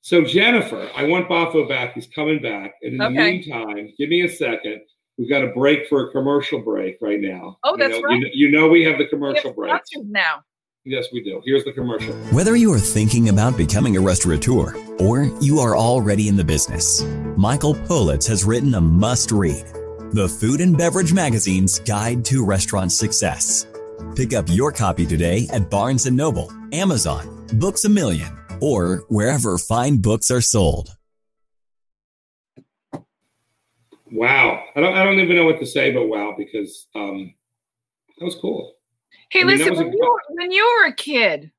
[0.02, 1.94] So Jennifer, I want Bafo back.
[1.94, 2.74] He's coming back.
[2.82, 4.80] And in the meantime, give me a second.
[5.18, 7.58] We've got a break for a commercial break right now.
[7.62, 8.14] Oh, You that's know- right.
[8.18, 9.70] You know, you know we have the We have commercial break.
[9.70, 10.42] sponsors now.
[10.84, 11.42] Yes, we do.
[11.44, 12.14] Here's the commercial.
[12.32, 17.02] Whether you are thinking about becoming a restaurateur or you are already in the business,
[17.36, 19.66] Michael Politz has written a must read
[20.12, 23.66] The Food and Beverage Magazine's Guide to Restaurant Success.
[24.16, 29.58] Pick up your copy today at Barnes & Noble, Amazon, Books a Million, or wherever
[29.58, 30.96] fine books are sold.
[34.10, 34.64] Wow.
[34.74, 37.34] I don't I don't even know what to say but wow, because um
[38.18, 38.74] that was cool.
[39.30, 41.50] Hey, I mean, listen, was a- when, you were, when you were a kid,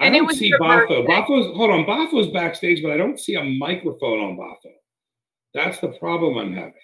[0.00, 1.06] I And it don't was see Bafo.
[1.06, 4.72] Bafo's hold on, Bafo's backstage, but I don't see a microphone on Bafo.
[5.54, 6.74] That's the problem I'm having.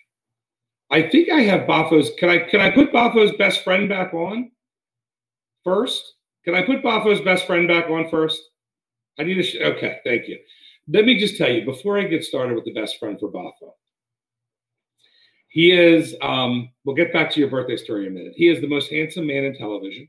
[0.90, 2.10] I think I have Bafo's.
[2.18, 4.50] Can I can I put Bafo's best friend back on
[5.64, 6.14] first?
[6.44, 8.40] Can I put Bafo's best friend back on first?
[9.18, 9.42] I need to.
[9.42, 10.38] Sh- okay, thank you.
[10.88, 13.72] Let me just tell you before I get started with the best friend for Bafo.
[15.54, 16.16] He is.
[16.20, 18.32] Um, we'll get back to your birthday story in a minute.
[18.34, 20.08] He is the most handsome man in television.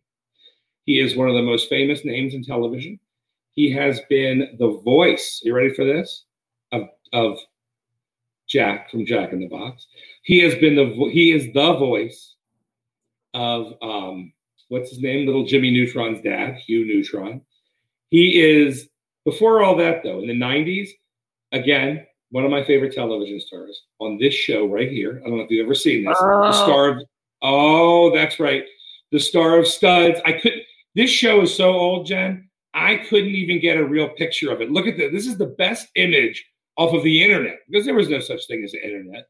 [0.86, 2.99] He is one of the most famous names in television.
[3.51, 5.41] He has been the voice.
[5.43, 6.25] You ready for this?
[6.71, 7.38] Of of
[8.47, 9.86] Jack from Jack in the Box.
[10.23, 12.34] He has been the he is the voice
[13.36, 14.34] of um
[14.69, 15.27] what's his name?
[15.27, 17.41] Little Jimmy Neutron's dad, Hugh Neutron.
[18.10, 18.89] He is
[19.25, 20.21] before all that though.
[20.21, 20.89] In the '90s,
[21.51, 25.22] again, one of my favorite television stars on this show right here.
[25.24, 26.18] I don't know if you've ever seen this.
[26.18, 26.52] The Oh.
[26.52, 27.04] star of
[27.42, 28.64] oh, that's right,
[29.12, 30.20] the star of Studs.
[30.26, 30.54] I could.
[30.96, 32.50] This show is so old, Jen.
[32.74, 34.72] I couldn't even get a real picture of it.
[34.72, 35.12] Look at this.
[35.12, 36.46] This is the best image
[36.78, 39.28] off of the internet because there was no such thing as the internet,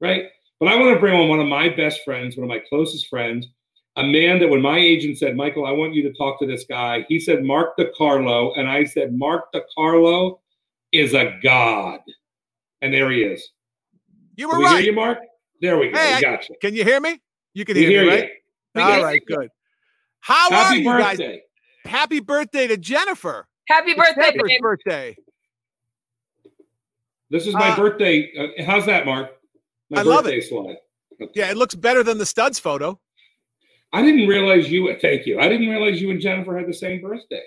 [0.00, 0.24] right?
[0.58, 3.06] But I want to bring on one of my best friends, one of my closest
[3.08, 3.46] friends,
[3.96, 6.64] a man that when my agent said, Michael, I want you to talk to this
[6.64, 8.58] guy, he said, Mark DeCarlo.
[8.58, 10.38] And I said, Mark DeCarlo
[10.92, 12.00] is a god.
[12.82, 13.46] And there he is.
[14.36, 14.84] You Can were we hear right.
[14.84, 15.18] you, Mark?
[15.60, 15.98] There we go.
[15.98, 16.54] Hey, we I- got you.
[16.60, 17.20] Can you hear me?
[17.54, 18.20] You can We hear, hear me, you.
[18.22, 18.30] right?
[18.74, 19.36] We All can right, hear you.
[19.42, 19.48] good.
[20.20, 21.18] How are Happy you guys?
[21.18, 21.42] birthday.
[21.84, 23.46] Happy birthday to Jennifer.
[23.68, 25.16] Happy It's birthday, Jennifer's birthday.
[27.30, 28.32] This is my Uh, birthday.
[28.36, 29.30] Uh, how's that, Mark?
[29.88, 30.76] My I love birthday slide.
[31.34, 33.00] Yeah, it looks better than the studs photo.
[33.92, 34.94] I didn't realize you.
[35.00, 35.38] Thank you.
[35.40, 37.42] I didn't realize you and Jennifer had the same birthday.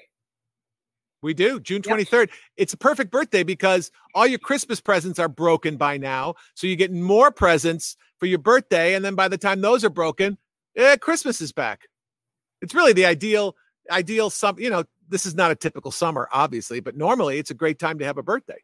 [1.24, 1.60] We do.
[1.60, 2.30] June 23rd.
[2.58, 6.36] It's a perfect birthday because all your Christmas presents are broken by now.
[6.54, 8.94] So you get more presents for your birthday.
[8.94, 10.38] And then by the time those are broken,
[10.76, 11.88] eh, Christmas is back.
[12.62, 13.56] It's really the ideal,
[13.90, 14.60] ideal sum.
[14.60, 17.98] You know, this is not a typical summer, obviously, but normally it's a great time
[18.00, 18.62] to have a birthday.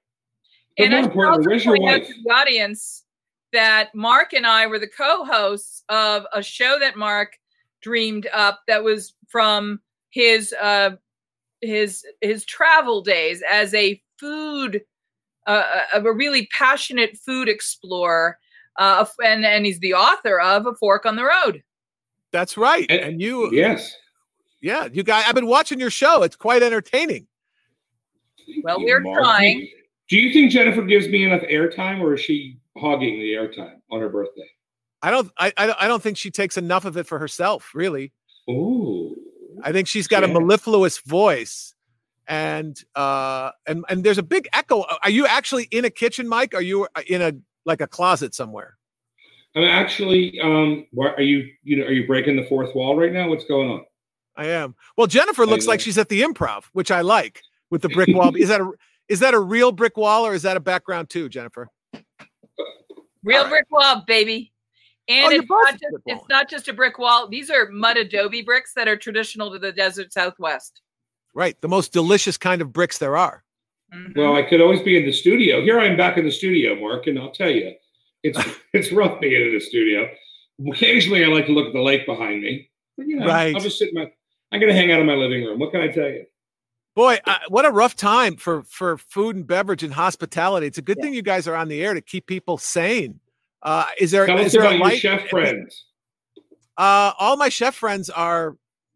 [0.77, 3.05] And more I should importantly, also where's point out to the audience
[3.53, 7.37] that Mark and I were the co-hosts of a show that Mark
[7.81, 10.91] dreamed up that was from his uh,
[11.61, 14.81] his his travel days as a food
[15.47, 18.37] uh, of a really passionate food explorer,
[18.77, 21.63] uh, and and he's the author of A Fork on the Road.
[22.31, 22.85] That's right.
[22.89, 23.95] And- And, you, Yes.
[24.61, 26.21] yeah, you guys, I've been watching your show.
[26.21, 27.25] It's quite entertaining.
[28.63, 29.23] Well, we're Mark.
[29.23, 29.67] trying.
[30.09, 33.99] Do you think Jennifer gives me enough airtime, or is she hogging the airtime on
[33.99, 34.47] her birthday?
[35.01, 37.71] I don't, I, I don't- I don't think she takes enough of it for herself,
[37.73, 38.11] really.
[38.49, 38.88] Ooh.
[39.63, 41.73] I think she's got a mellifluous voice,
[42.27, 44.85] and uh, and and there's a big echo.
[45.03, 46.53] Are you actually in a kitchen, Mike?
[46.53, 47.33] Are you in a
[47.65, 48.77] like a closet somewhere?
[49.55, 50.39] I'm actually.
[50.41, 51.49] Um, are you?
[51.63, 53.29] You know, are you breaking the fourth wall right now?
[53.29, 53.85] What's going on?
[54.35, 54.75] I am.
[54.95, 58.35] Well, Jennifer looks like she's at the improv, which I like with the brick wall.
[58.35, 58.71] is that a
[59.09, 61.69] is that a real brick wall or is that a background too, Jennifer?
[63.23, 63.49] Real right.
[63.49, 64.53] brick wall, baby.
[65.09, 67.27] And oh, it's, not just, it's not just a brick wall.
[67.27, 70.81] These are mud adobe bricks that are traditional to the desert southwest.
[71.33, 71.59] Right.
[71.61, 73.43] The most delicious kind of bricks there are.
[73.93, 74.19] Mm-hmm.
[74.19, 75.63] Well, I could always be in the studio.
[75.63, 77.73] Here I am back in the studio, Mark, and I'll tell you,
[78.21, 78.39] it's
[78.73, 80.07] it's rough being in the studio.
[80.71, 82.69] Occasionally, I like to look at the lake behind me.
[82.97, 83.55] But, you know, right.
[83.55, 84.11] I'll just sit in my.
[84.51, 85.59] I'm going to hang out in my living room.
[85.59, 86.25] What can I tell you?
[86.95, 90.67] Boy, uh, what a rough time for for food and beverage and hospitality.
[90.67, 91.05] It's a good yeah.
[91.05, 93.19] thing you guys are on the air to keep people sane.
[93.61, 94.25] Uh, is there?
[94.25, 95.85] Tell is us there about your chef friends.
[96.77, 98.55] Uh, all my chef friends are,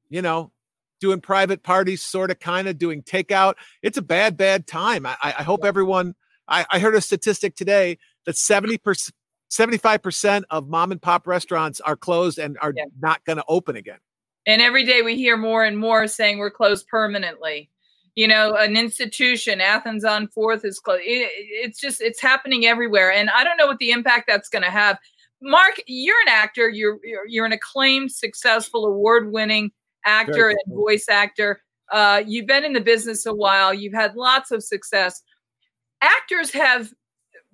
[0.09, 0.51] you know,
[1.01, 3.55] doing private parties, sort of, kind of doing takeout.
[3.81, 5.05] It's a bad, bad time.
[5.05, 6.15] I, I hope everyone.
[6.47, 9.13] I, I heard a statistic today that seventy percent,
[9.49, 12.85] seventy-five percent of mom and pop restaurants are closed and are yeah.
[13.01, 13.99] not going to open again.
[14.45, 17.69] And every day we hear more and more saying we're closed permanently
[18.15, 23.11] you know an institution athens on fourth is close it, it's just it's happening everywhere
[23.11, 24.97] and i don't know what the impact that's going to have.
[25.41, 29.71] Mark you're an actor you're you're an acclaimed successful award-winning
[30.05, 31.61] actor and voice actor.
[31.91, 35.21] Uh, you've been in the business a while you've had lots of success.
[36.01, 36.93] Actors have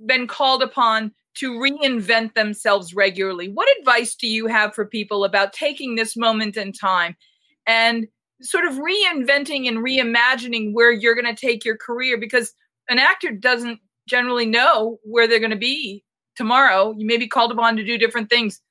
[0.06, 3.50] been called upon to reinvent themselves regularly.
[3.50, 7.16] What advice do you have for people about taking this moment in time
[7.66, 8.08] and
[8.42, 12.54] sort of reinventing and reimagining where you're going to take your career because
[12.90, 16.04] an actor doesn't generally know where they're going to be
[16.36, 16.96] tomorrow.
[16.98, 18.62] You may be called upon to do different things.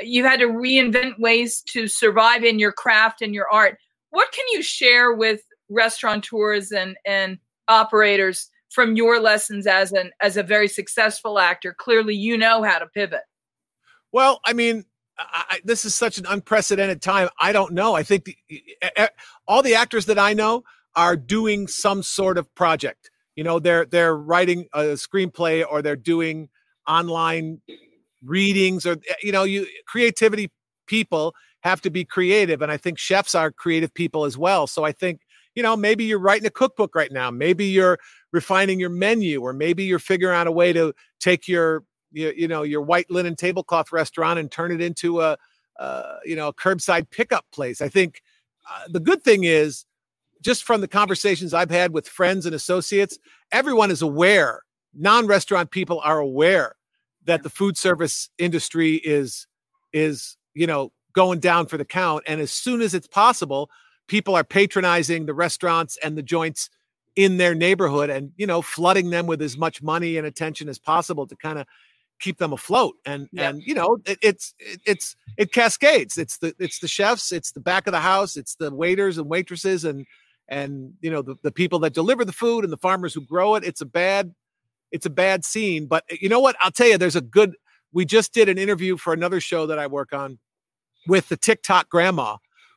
[0.00, 3.78] You've had to reinvent ways to survive in your craft and your art.
[4.10, 7.38] What can you share with restaurateurs and and
[7.68, 11.74] operators from your lessons as an as a very successful actor?
[11.76, 13.22] Clearly, you know how to pivot.
[14.12, 14.84] Well, I mean,
[15.18, 17.28] I, this is such an unprecedented time.
[17.40, 17.94] I don't know.
[17.94, 19.10] I think the,
[19.46, 23.10] all the actors that I know are doing some sort of project.
[23.36, 26.48] You know, they're they're writing a screenplay or they're doing
[26.86, 27.60] online
[28.24, 30.50] readings or you know, you creativity
[30.86, 34.66] people have to be creative and I think chefs are creative people as well.
[34.66, 35.20] So I think
[35.54, 37.32] you know, maybe you're writing a cookbook right now.
[37.32, 37.98] Maybe you're
[38.32, 42.48] refining your menu, or maybe you're figuring out a way to take your you, you
[42.48, 45.36] know your white linen tablecloth restaurant and turn it into a
[45.78, 47.80] uh, you know a curbside pickup place.
[47.80, 48.22] I think
[48.70, 49.84] uh, the good thing is
[50.40, 53.18] just from the conversations I've had with friends and associates,
[53.52, 54.62] everyone is aware.
[54.94, 56.76] Non-restaurant people are aware
[57.24, 59.46] that the food service industry is
[59.92, 63.70] is you know going down for the count, and as soon as it's possible,
[64.06, 66.70] people are patronizing the restaurants and the joints
[67.16, 70.78] in their neighborhood and you know flooding them with as much money and attention as
[70.78, 71.66] possible to kind of
[72.20, 73.48] keep them afloat and yeah.
[73.48, 76.18] and you know it, it's it, it's it cascades.
[76.18, 79.28] It's the it's the chefs it's the back of the house it's the waiters and
[79.28, 80.06] waitresses and
[80.48, 83.54] and you know the, the people that deliver the food and the farmers who grow
[83.54, 83.64] it.
[83.64, 84.34] It's a bad
[84.90, 86.56] it's a bad scene but eh, you know what?
[86.60, 87.54] I'll tell you there's a good
[87.92, 90.38] we just did an interview for another show that i work on
[91.06, 92.36] with the tiktok grandma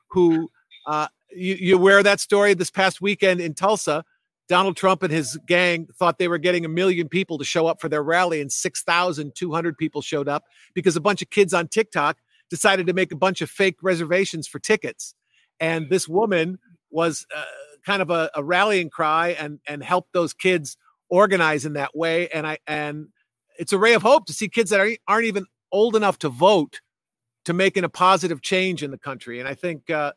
[0.10, 0.50] who
[0.88, 4.04] uh you, you aware of that story this past weekend in tulsa
[4.52, 7.80] Donald Trump and his gang thought they were getting a million people to show up
[7.80, 12.18] for their rally, and 6,200 people showed up because a bunch of kids on TikTok
[12.50, 15.16] decided to make a bunch of fake reservations for tickets.
[15.62, 16.60] And this woman
[16.90, 17.44] was uh,
[17.86, 20.76] kind of a, a, rallying cry and and helped those kids
[21.08, 22.28] organize in that way.
[22.28, 23.08] And I and
[23.58, 26.30] it's a ray of hope to see kids that are, aren't even old enough to
[26.30, 26.82] vote
[27.46, 29.40] to making a positive change in the country.
[29.40, 30.12] And I think uh,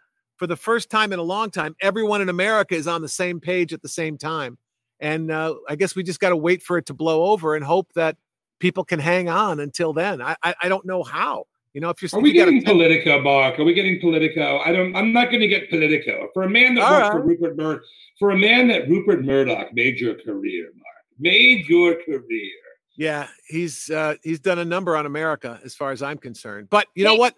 [0.44, 3.40] for the first time in a long time, everyone in America is on the same
[3.40, 4.58] page at the same time.
[5.00, 7.64] And uh, I guess we just got to wait for it to blow over and
[7.64, 8.18] hope that
[8.58, 10.20] people can hang on until then.
[10.20, 11.46] I, I, I don't know how.
[11.72, 13.58] You know, if you're are we getting Politico, Mark?
[13.58, 14.58] Are we getting Politico?
[14.58, 14.94] I don't.
[14.94, 17.12] I'm not going to get Politico for a man that worked right.
[17.12, 17.82] for Rupert Murdoch.
[18.18, 22.52] For a man that Rupert Murdoch made your career, Mark, made your career.
[22.98, 26.68] Yeah, he's uh, he's done a number on America as far as I'm concerned.
[26.68, 27.34] But you know what?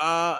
[0.00, 0.38] Uh,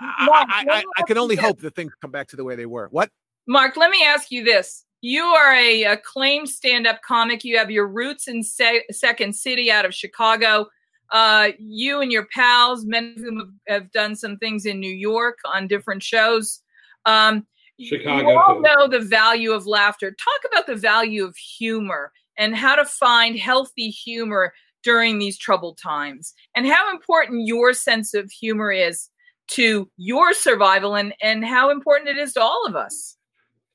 [0.00, 2.88] I, I, I, can only hope that things come back to the way they were.
[2.90, 3.10] What?
[3.46, 4.84] Mark, let me ask you this.
[5.00, 7.44] You are a acclaimed stand-up comic.
[7.44, 10.66] You have your roots in Se- Second City out of Chicago.
[11.12, 13.36] Uh, you and your pals, many of them
[13.68, 16.62] have, have, done some things in New York on different shows.
[17.04, 17.46] Um,
[17.78, 18.30] Chicago.
[18.30, 20.10] You all know the value of laughter.
[20.10, 25.78] Talk about the value of humor and how to find healthy humor during these troubled
[25.78, 29.10] times, and how important your sense of humor is
[29.48, 33.16] to your survival and and how important it is to all of us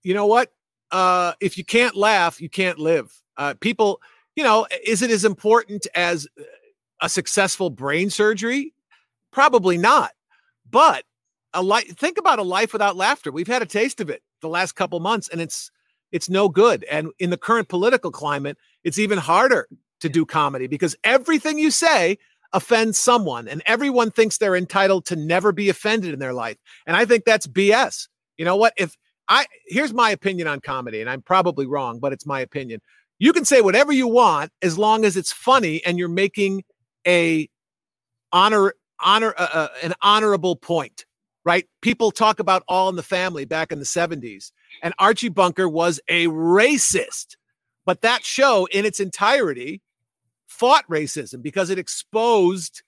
[0.03, 0.51] you know what?
[0.91, 3.11] Uh, if you can't laugh, you can't live.
[3.37, 4.01] Uh, people,
[4.35, 6.27] you know, is it as important as
[7.01, 8.73] a successful brain surgery?
[9.31, 10.11] Probably not.
[10.69, 11.05] But
[11.53, 13.31] a life, think about a life without laughter.
[13.31, 15.71] We've had a taste of it the last couple months, and it's
[16.11, 16.83] it's no good.
[16.85, 19.67] And in the current political climate, it's even harder
[20.01, 22.17] to do comedy because everything you say
[22.53, 26.57] offends someone, and everyone thinks they're entitled to never be offended in their life.
[26.85, 28.07] And I think that's BS.
[28.37, 28.73] You know what?
[28.77, 28.95] If
[29.27, 32.81] I here's my opinion on comedy, and I'm probably wrong, but it's my opinion.
[33.19, 36.63] You can say whatever you want as long as it's funny and you're making
[37.07, 37.47] a
[38.31, 41.05] honor honor uh, uh, an honorable point,
[41.45, 41.65] right?
[41.81, 44.51] People talk about All in the Family back in the 70s,
[44.83, 47.35] and Archie Bunker was a racist.
[47.85, 49.81] But that show in its entirety
[50.51, 52.83] fought racism because it exposed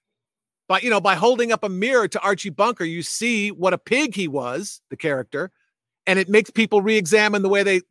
[0.67, 3.77] by you know by holding up a mirror to Archie Bunker, you see what a
[3.77, 5.49] pig he was, the character,
[6.05, 7.81] and it makes people re-examine the way they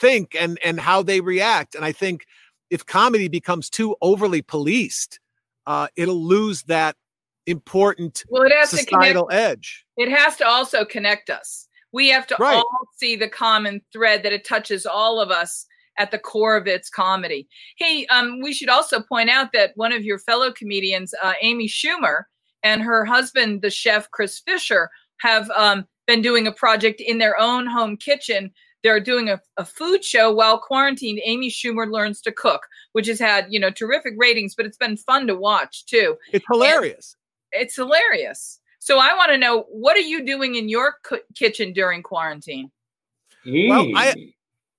[0.00, 1.74] think and and how they react.
[1.74, 2.26] And I think
[2.70, 5.20] if comedy becomes too overly policed,
[5.66, 6.96] uh, it'll lose that
[7.46, 9.86] important well, it has societal to connect, edge.
[9.96, 11.68] It has to also connect us.
[11.92, 12.56] We have to Right.
[12.56, 15.66] all see the common thread that it touches all of us
[15.98, 17.48] at the core of its comedy.
[17.78, 21.68] Hey, um, we should also point out that one of your fellow comedians, uh, Amy
[21.68, 22.24] Schumer,
[22.62, 27.38] and her husband, the chef Chris Fischer, have um, been doing a project in their
[27.38, 28.50] own home kitchen.
[28.82, 31.20] They're doing a, a food show while quarantined.
[31.24, 34.96] Amy Schumer learns to cook, which has had you know terrific ratings, but it's been
[34.96, 36.16] fun to watch too.
[36.32, 37.16] It's hilarious.
[37.52, 38.60] It's hilarious.
[38.78, 42.70] So I want to know what are you doing in your co- kitchen during quarantine?
[43.44, 44.14] Well, I-.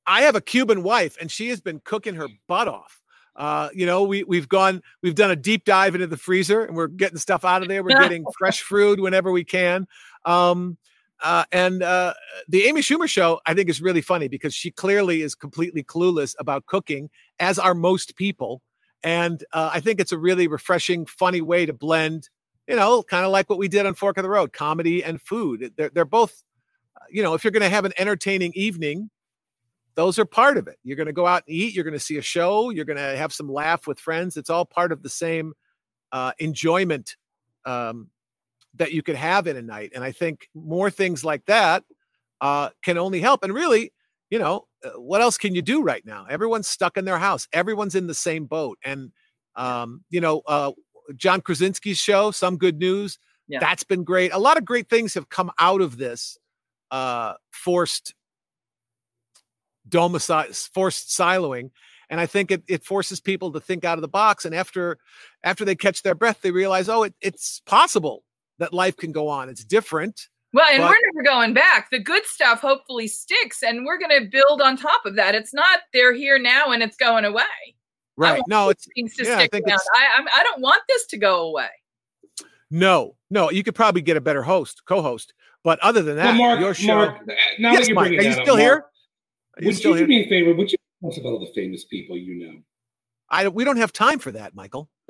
[0.08, 3.02] I have a Cuban wife, and she has been cooking her butt off.
[3.36, 6.76] Uh, you know, we we've gone, we've done a deep dive into the freezer, and
[6.76, 7.84] we're getting stuff out of there.
[7.84, 9.86] We're getting fresh fruit whenever we can.
[10.26, 10.78] Um,
[11.22, 12.14] uh, and uh,
[12.48, 16.36] the Amy Schumer show, I think, is really funny because she clearly is completely clueless
[16.40, 18.62] about cooking, as are most people.
[19.04, 22.30] And uh, I think it's a really refreshing, funny way to blend,
[22.68, 25.22] you know, kind of like what we did on Fork on the Road, comedy and
[25.22, 25.74] food.
[25.76, 26.44] They're they're both,
[27.10, 29.10] you know, if you're going to have an entertaining evening,
[29.98, 30.78] those are part of it.
[30.84, 31.74] You're going to go out and eat.
[31.74, 32.70] You're going to see a show.
[32.70, 34.38] You're going to have some laugh with friends.
[34.38, 35.54] It's all part of the same
[36.12, 37.18] uh, enjoyment
[37.66, 38.10] um,
[38.76, 39.92] that you could have in a night.
[39.96, 41.84] And I think more things like that
[42.40, 43.44] uh, can only help.
[43.44, 43.92] And really,
[44.30, 46.28] you know, uh, what else can you do right now?
[46.30, 47.48] Everyone's stuck in their house.
[47.52, 48.78] Everyone's in the same boat.
[48.86, 49.12] And
[49.56, 50.74] um, you know, uh,
[51.16, 53.18] John Krasinski's show, Some Good News,
[53.48, 53.60] Yeah.
[53.60, 54.32] that's been great.
[54.32, 56.38] A lot of great things have come out of this
[56.92, 58.14] uh, forced
[59.90, 61.72] domicile, forced siloing.
[62.10, 64.46] And I think it, it forces people to think out of the box.
[64.46, 64.98] And after
[65.44, 68.24] after they catch their breath, they realize, oh, it, it's possible
[68.60, 69.50] that life can go on.
[69.50, 70.28] It's different.
[70.54, 71.90] Well, and But- we're never going back.
[71.92, 75.36] The good stuff hopefully sticks, and we're going to build on top of that.
[75.36, 77.44] It's not they're here now and it's going away.
[78.16, 78.42] Right.
[78.48, 79.80] No, it's Things to Yeah, I stick think around.
[79.96, 81.68] I, I'm, I don't want this to go away.
[82.72, 83.52] no, no.
[83.52, 85.34] You could probably get a better host, co-host.
[85.64, 86.96] But other than that, well, Mark, your show.
[86.96, 87.28] Mark,
[87.60, 88.72] now Yes, that you're Mike, are you that up, still here?
[88.76, 88.97] Mark, Are you
[89.66, 90.06] would still you here?
[90.06, 90.54] do me a favor?
[90.54, 92.60] Would you tell us about all the famous people you know?
[93.30, 94.90] I we don't have time for that, Michael.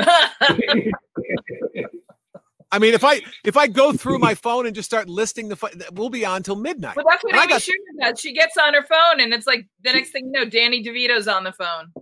[2.70, 5.88] I mean, if I if I go through my phone and just start listing the,
[5.94, 6.98] we'll be on till midnight.
[6.98, 8.20] Well, that's what And I Amy got- Schumer does.
[8.20, 11.28] She gets on her phone, and it's like the next thing you know, Danny DeVito's
[11.30, 11.94] on the phone.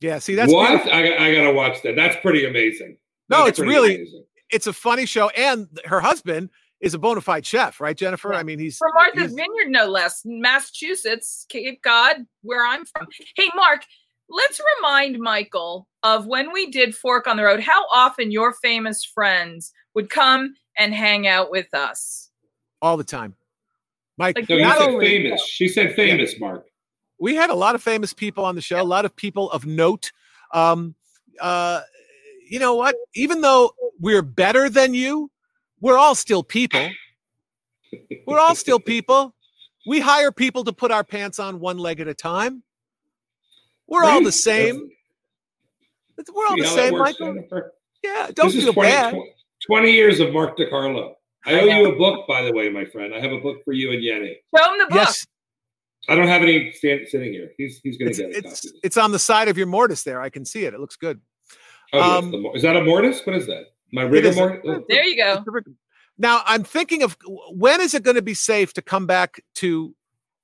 [0.00, 0.68] Yeah, see, that's what?
[0.68, 0.92] beautiful.
[0.92, 1.96] I, got- I gotta watch that.
[1.96, 2.98] That's pretty amazing.
[3.30, 4.24] No, That's it's really- amazing.
[4.50, 6.50] it's a funny show, and her husband
[6.84, 8.32] is a bona fide chef, right, Jennifer?
[8.32, 8.38] Yeah.
[8.38, 13.06] I mean, he's From Martha's he's- Vineyard, no less, Massachusetts, Cape Cod, where I'm from.
[13.36, 13.82] Hey, Mark,
[14.28, 19.04] let's remind Michael of when we did Fork on the Road, how often your famous
[19.04, 22.30] friends would come and hang out with us.
[22.82, 23.34] all the time.
[24.18, 25.42] Mike, Like, No, you not said only famous.
[25.46, 26.66] She said famous, Mark.
[27.18, 29.64] we had a lot of famous people on the show, a lot of people of
[29.66, 30.12] note.
[30.52, 30.94] Um,
[31.40, 31.80] uh,
[32.48, 32.94] you know what?
[33.14, 35.30] Even though we're better than you,
[35.84, 36.88] we're all still people.
[38.26, 39.34] We're all still people.
[39.86, 42.62] We hire people to put our pants on one leg at a time.
[43.86, 44.32] We're all the Right?
[44.34, 44.88] same.
[46.34, 47.34] We're all See the same, works, Michael.
[47.34, 47.72] Jennifer?
[48.02, 49.14] Yeah, don't This feel 20 bad.
[49.66, 51.14] 20 years of Mark DeCarlo.
[51.46, 51.80] I I owe know.
[51.82, 53.14] you a book, by the way, my friend.
[53.14, 54.36] I have a book for you and Yenny.
[54.56, 54.94] Show him the book.
[54.94, 55.26] Yes,
[56.08, 57.50] I don't have any stand, sitting here.
[57.58, 58.80] He's he's going it's, to get a it's copy.
[58.82, 60.20] it's on the side of your mortise there.
[60.22, 60.72] I can see it.
[60.72, 61.20] It looks good.
[61.92, 63.20] Oh, yes, um, the is that a mortise?
[63.26, 63.73] What is that?
[63.92, 64.36] My rigor is?
[64.88, 65.44] There you go.
[66.18, 67.16] Now I'm thinking of
[67.50, 69.94] when is it going to be safe to come back to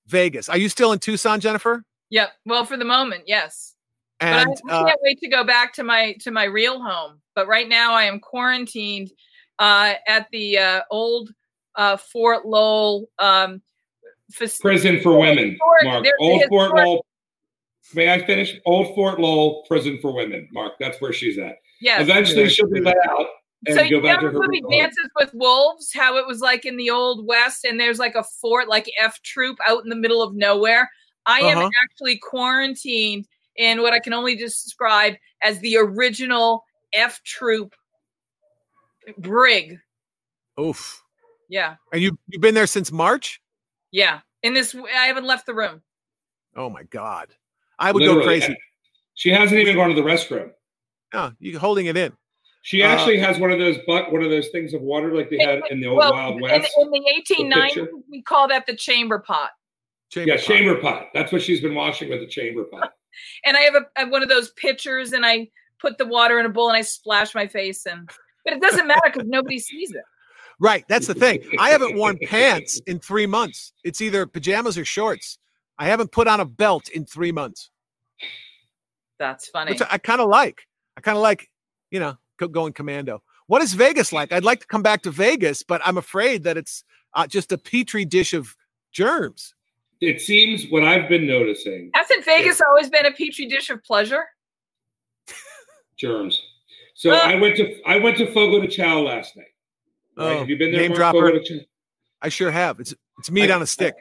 [0.06, 0.48] Vegas?
[0.48, 1.84] Are you still in Tucson, Jennifer?
[2.10, 2.30] Yep.
[2.46, 3.74] Well, for the moment, yes.
[4.20, 6.82] And but I, I uh, can't wait to go back to my to my real
[6.82, 7.20] home.
[7.34, 9.10] But right now, I am quarantined
[9.58, 11.30] uh, at the uh, old
[11.76, 13.62] uh, Fort Lowell um,
[14.30, 16.04] fac- Prison for women, Historic- Mark.
[16.04, 17.06] there's Old Fort Lowell.
[17.94, 18.56] May I finish?
[18.66, 20.74] Old Fort Lowell Prison for Women, Mark.
[20.78, 21.56] That's where she's at.
[21.80, 22.02] Yes.
[22.02, 23.26] Eventually, she'll be let out
[23.66, 24.46] and so go you back know to the her.
[24.48, 24.62] movie.
[24.78, 28.24] Dances with Wolves, how it was like in the old West, and there's like a
[28.24, 30.90] fort, like F Troop, out in the middle of nowhere.
[31.26, 31.70] I am Uh-huh.
[31.82, 33.26] actually quarantined
[33.56, 36.64] in what I can only describe as the original
[36.94, 37.74] F Troop
[39.18, 39.78] brig.
[40.58, 41.02] Oof.
[41.48, 43.40] Yeah, And you you've been there since March?
[43.90, 44.20] yeah.
[44.42, 45.82] In this, I haven't left the room.
[46.56, 47.28] Oh my God.
[47.78, 48.56] I would go crazy.
[49.14, 50.50] She hasn't even gone to the restroom.
[51.12, 52.12] No, you're holding it in.
[52.62, 55.30] She Uh, actually has one of those butt, one of those things of water like
[55.30, 56.72] they had in the old Well, Wild in, West.
[56.78, 57.00] in the
[57.30, 57.88] 1890s, picture.
[58.10, 59.50] we call that the chamber pot.
[60.10, 60.44] Chamber yeah, pot.
[60.44, 61.06] chamber pot.
[61.14, 62.92] That's what she's been washing with the chamber pot.
[63.44, 65.48] And I have a, I have one of those pitchers, and I
[65.80, 68.08] put the water in a bowl and I splash my face and.
[68.44, 70.02] But it doesn't matter because nobody sees it.
[70.62, 70.84] Right.
[70.88, 71.42] That's the thing.
[71.58, 73.72] I haven't worn pants in three months.
[73.82, 75.38] It's either pajamas or shorts.
[75.78, 77.70] I haven't put on a belt in three months,
[79.18, 79.72] That's funny.
[79.72, 80.66] which I, I kind of like.
[81.00, 81.50] I kind of like,
[81.90, 82.18] you know,
[82.52, 83.22] going commando.
[83.46, 84.32] What is Vegas like?
[84.32, 86.84] I'd like to come back to Vegas, but I'm afraid that it's
[87.14, 88.54] uh, just a petri dish of
[88.92, 89.54] germs.
[90.02, 94.24] It seems what I've been noticing Hasn't Vegas always been a petri dish of pleasure?
[95.98, 96.40] germs.
[96.94, 97.14] So Uh.
[97.16, 99.46] I went to I went to Fogo de Chao last night.
[100.16, 100.24] Right?
[100.34, 100.80] Oh, Have you been there?
[100.82, 100.98] name Mark?
[100.98, 101.28] dropper.
[101.28, 101.64] Fogo de Chao?
[102.22, 102.78] I sure have.
[102.80, 103.94] It's it's meat I- on a stick.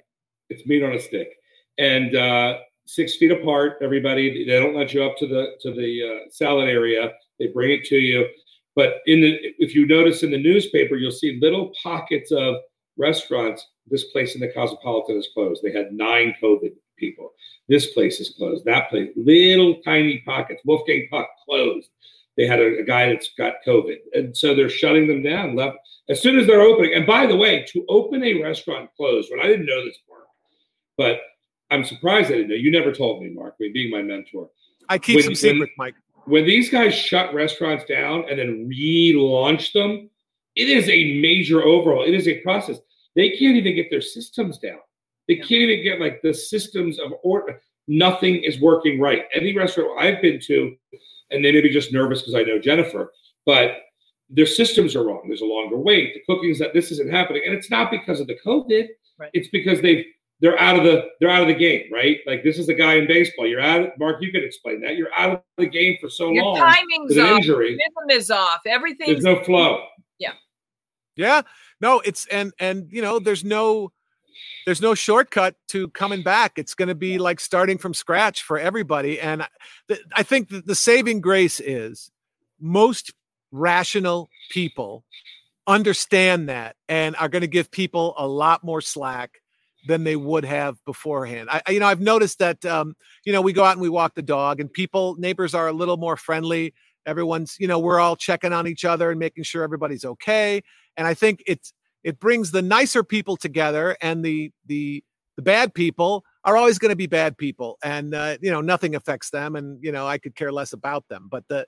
[0.49, 1.29] It's meat on a stick,
[1.77, 2.57] and uh,
[2.89, 3.77] six feet apart.
[3.81, 7.11] Everybody, they don't let you up to the to the uh, salad area.
[7.37, 8.27] They bring it to you.
[8.75, 12.55] But in the if you notice in the newspaper, you'll see little pockets of
[12.97, 13.65] restaurants.
[13.87, 15.61] This place in the Cosmopolitan is closed.
[15.63, 17.31] They had nine COVID people.
[17.67, 18.65] This place is closed.
[18.65, 20.61] That place, little tiny pockets.
[20.65, 21.89] Wolfgang Puck closed.
[22.37, 25.55] They had a, a guy that's got COVID, and so they're shutting them down.
[25.55, 25.77] Left
[26.09, 26.93] as soon as they're opening.
[26.95, 30.23] And by the way, to open a restaurant closed, when I didn't know this part,
[30.97, 31.19] but
[31.71, 32.55] I'm surprised I didn't know.
[32.55, 34.49] You never told me, Mark, being my mentor.
[34.89, 35.95] I keep when- some when- secrets, Mike.
[36.25, 40.09] When these guys shut restaurants down and then relaunch them,
[40.55, 42.03] it is a major overhaul.
[42.03, 42.79] It is a process.
[43.15, 44.79] They can't even get their systems down.
[45.27, 45.41] They Yeah.
[45.43, 47.61] can't even get like the systems of order.
[47.87, 49.25] Nothing is working right.
[49.33, 50.75] Any restaurant I've been to,
[51.31, 53.11] and they may be just nervous because I know Jennifer,
[53.45, 53.81] but
[54.29, 55.23] their systems are wrong.
[55.27, 56.13] There's a longer wait.
[56.13, 58.87] The cooking's that this isn't happening, and it's not because of the COVID.
[59.17, 59.31] Right.
[59.33, 60.05] It's because they've
[60.41, 62.17] they're out of the they're out of the game, right?
[62.25, 63.45] Like this is the guy in baseball.
[63.47, 63.81] You're out.
[63.81, 64.95] Of, Mark, you could explain that.
[64.95, 67.37] You're out of the game for so Your long timing's with an off.
[67.39, 67.71] injury.
[67.71, 68.61] Rhythm is off.
[68.65, 69.07] Everything.
[69.11, 69.83] There's no flow.
[70.17, 70.33] Yeah.
[71.15, 71.41] Yeah.
[71.81, 73.91] No, it's and and you know, there's no
[74.65, 76.53] there's no shortcut to coming back.
[76.57, 79.19] It's going to be like starting from scratch for everybody.
[79.19, 79.47] And I-
[79.87, 82.11] th- I think that the saving grace is
[82.61, 83.13] most
[83.51, 85.03] rational people
[85.67, 89.41] understand that and are going to give people a lot more slack
[89.87, 91.49] than they would have beforehand.
[91.51, 94.15] I, you know, I've noticed that, um, you know, we go out and we walk
[94.15, 96.73] the dog and people, neighbors are a little more friendly.
[97.05, 100.61] Everyone's, you know, we're all checking on each other and making sure everybody's okay.
[100.97, 101.73] And I think it's,
[102.03, 105.03] it brings the nicer people together and the, the,
[105.37, 108.95] the bad people are always going to be bad people and, uh, you know, nothing
[108.95, 109.55] affects them.
[109.55, 111.65] And, you know, I could care less about them, but the,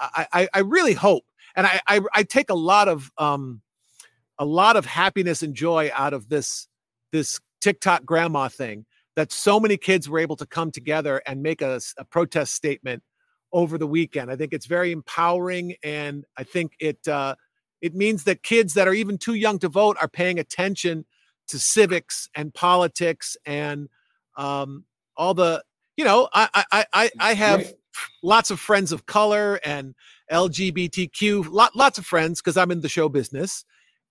[0.00, 1.24] I, I, I really hope,
[1.54, 3.60] and I, I, I take a lot of, um,
[4.38, 6.66] a lot of happiness and joy out of this,
[7.14, 8.84] this TikTok grandma thing
[9.14, 13.04] that so many kids were able to come together and make a protest statement
[13.52, 14.32] over the weekend.
[14.32, 17.36] I think it's very empowering, and I think it uh,
[17.80, 21.06] it means that kids that are even too young to vote are paying attention
[21.46, 23.88] to civics and politics and
[24.36, 24.84] um,
[25.16, 25.62] all the
[25.96, 27.74] you know I I I, I- I have Right.
[28.24, 29.94] lots of friends of color and
[30.32, 33.64] LGBTQ lot, lots of friends because I'm in the show business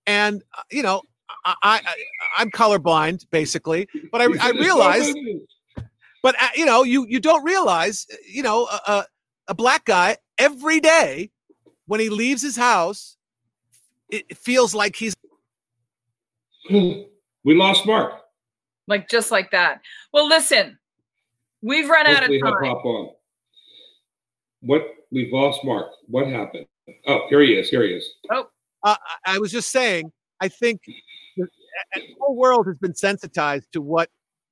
[0.06, 1.02] and uh, you know
[1.44, 1.94] I, I I-
[2.38, 5.16] I'm colorblind basically but I, I realized
[6.22, 9.06] but uh, you know you you don't realize uh, you know a, a,
[9.48, 11.30] a black guy every day
[11.86, 13.16] when he leaves his house
[14.10, 15.14] it, it feels like he's
[16.70, 18.20] we lost Mark.
[18.86, 19.80] like just like that.
[20.12, 20.78] Well, listen,
[21.62, 22.54] we've run out of time.
[22.62, 23.10] pop on.
[24.60, 25.88] What we've lost Mark.
[26.06, 26.66] What happened?
[27.06, 27.68] Oh, here he is.
[27.68, 28.08] Here he is.
[28.30, 28.44] uh,
[28.82, 30.10] I- I was just saying,
[30.40, 30.80] I think
[31.94, 34.10] the, the whole world has been sensitized to what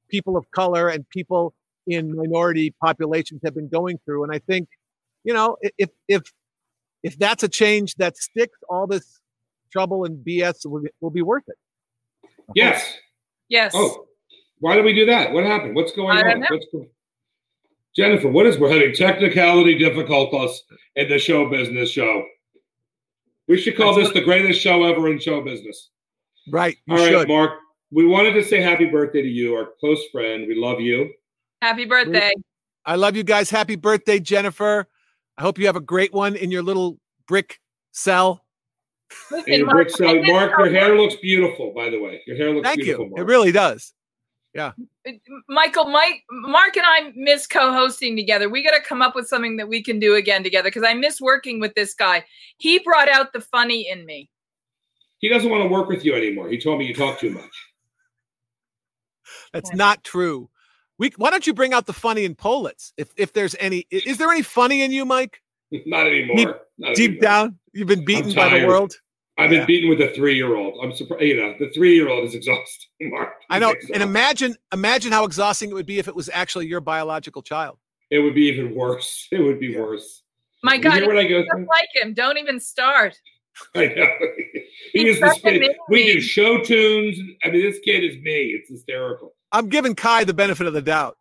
[0.08, 1.54] people of color and people
[1.86, 4.68] in minority populations have been going through, and I think,
[5.24, 6.22] you know, if if
[7.02, 9.20] if that's a change that sticks, all this
[9.72, 11.58] trouble and BS will, be- will be worth it.
[12.54, 12.96] Yes.
[13.48, 13.72] Yes.
[13.74, 14.06] Oh,
[14.60, 15.32] why did we do that?
[15.32, 15.74] What happened?
[15.74, 16.40] What's going I on?
[16.42, 16.88] What's going?
[17.96, 20.62] Jennifer, what is we're having technicality difficulties
[20.96, 22.24] in the show business show?
[23.48, 25.90] We should call That's this the greatest show ever in show business.
[26.50, 27.28] Right, you All right, should.
[27.28, 27.52] Mark.
[27.90, 30.46] we wanted to say happy birthday to you, our close friend.
[30.48, 31.10] We love you.
[31.60, 32.32] Happy birthday.
[32.84, 33.48] I love you guys.
[33.50, 34.88] Happy birthday, Jennifer.
[35.38, 37.60] I hope you have a great one in your little brick
[37.92, 38.44] cell.
[39.46, 40.20] In your brick cell.
[40.24, 42.22] Mark, your hair looks beautiful, by the way.
[42.26, 43.04] Your hair looks Thank beautiful.
[43.04, 43.10] you.
[43.12, 43.20] Mark.
[43.20, 43.92] It really does.
[44.54, 44.72] Yeah.
[45.48, 48.50] Michael, Mike, Mark, and I miss co-hosting together.
[48.50, 50.94] We got to come up with something that we can do again together because I
[50.94, 52.24] miss working with this guy.
[52.58, 54.28] He brought out the funny in me.
[55.22, 56.48] He doesn't want to work with you anymore.
[56.50, 57.50] He told me you talk too much.
[59.52, 59.76] That's Yeah.
[59.76, 60.50] not true.
[60.98, 62.92] We, why don't you bring out the funny in Politz?
[62.96, 65.40] If if there's any, is there any funny in you, Mike?
[65.86, 66.36] Not anymore.
[66.36, 66.48] Deep-
[66.78, 67.22] Not Deep anymore.
[67.22, 68.94] down, you've been beaten by the world.
[69.38, 69.66] I've been Yeah.
[69.66, 70.78] beaten with a three-year-old.
[70.82, 71.22] I'm surprised.
[71.24, 72.88] You know, the three-year-old is exhausting.
[73.00, 73.74] Mark, I know.
[73.80, 77.42] He's And imagine, imagine how exhausting it would be if it was actually your biological
[77.42, 77.78] child.
[78.10, 79.28] it would be even worse.
[79.32, 79.80] It would be Yeah.
[79.80, 80.22] worse.
[80.64, 81.66] My You God, hear what I go just through?
[81.66, 82.12] like him.
[82.12, 83.16] Don't even start.
[83.74, 84.08] I know.
[84.92, 85.62] he He's is the spin.
[85.88, 86.12] We me.
[86.14, 87.18] do show tunes.
[87.44, 88.56] I mean, this kid is me.
[88.58, 89.34] It's hysterical.
[89.52, 91.16] I'm giving Kai the benefit of the doubt.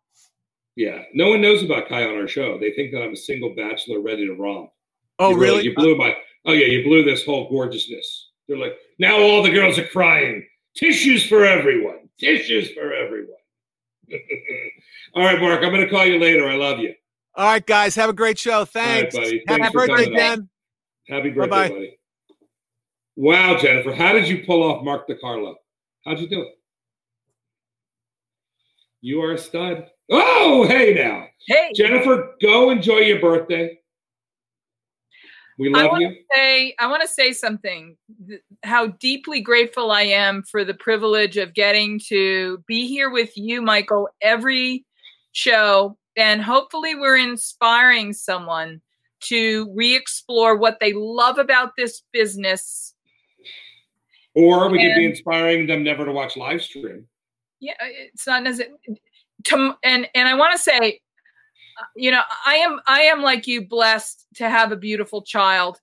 [0.76, 1.02] Yeah.
[1.12, 2.58] No one knows about Kai on our show.
[2.58, 4.70] They think that I'm a single bachelor ready to romp.
[5.18, 5.64] Oh, You really?
[5.64, 6.16] You blew my.
[6.46, 8.30] Oh yeah, you blew this whole gorgeousness.
[8.48, 10.44] They're like, now all the girls are crying.
[10.74, 12.08] Tissues for everyone.
[12.18, 13.36] Tissues for everyone.
[15.14, 15.62] all right, Mark.
[15.62, 16.48] I'm going to call you later.
[16.48, 16.94] I love you.
[17.34, 18.60] All right, guys, have a great show.
[18.60, 19.14] right, Thanks.
[19.14, 19.42] buddy.
[19.46, 20.18] Happy Thanks for birthday, coming.
[20.18, 20.48] Dan.
[21.08, 21.68] Happy birthday, Bye-bye.
[21.68, 21.98] buddy.
[23.16, 25.54] Wow, Jennifer, how did you pull off Mark DeCarlo?
[26.04, 26.58] How'd you do it?
[29.00, 29.86] You are a stud.
[30.10, 31.26] Oh, hey now.
[31.46, 33.78] Hey, Jennifer, go enjoy your birthday.
[35.58, 36.08] We I love want you.
[36.08, 37.96] to say, I want to say something.
[38.62, 43.60] How deeply grateful I am for the privilege of getting to be here with you,
[43.60, 44.84] Michael, every
[45.32, 48.80] show, and hopefully we're inspiring someone
[49.20, 52.91] to re-explore what they love about this business.
[54.34, 57.06] Or we could be inspiring them never to watch live stream.
[57.60, 58.78] Yeah, it's not necessarily.
[59.44, 61.00] To, and and I want to say,
[61.80, 65.78] uh, you know, I am I am like you, blessed to have a beautiful child,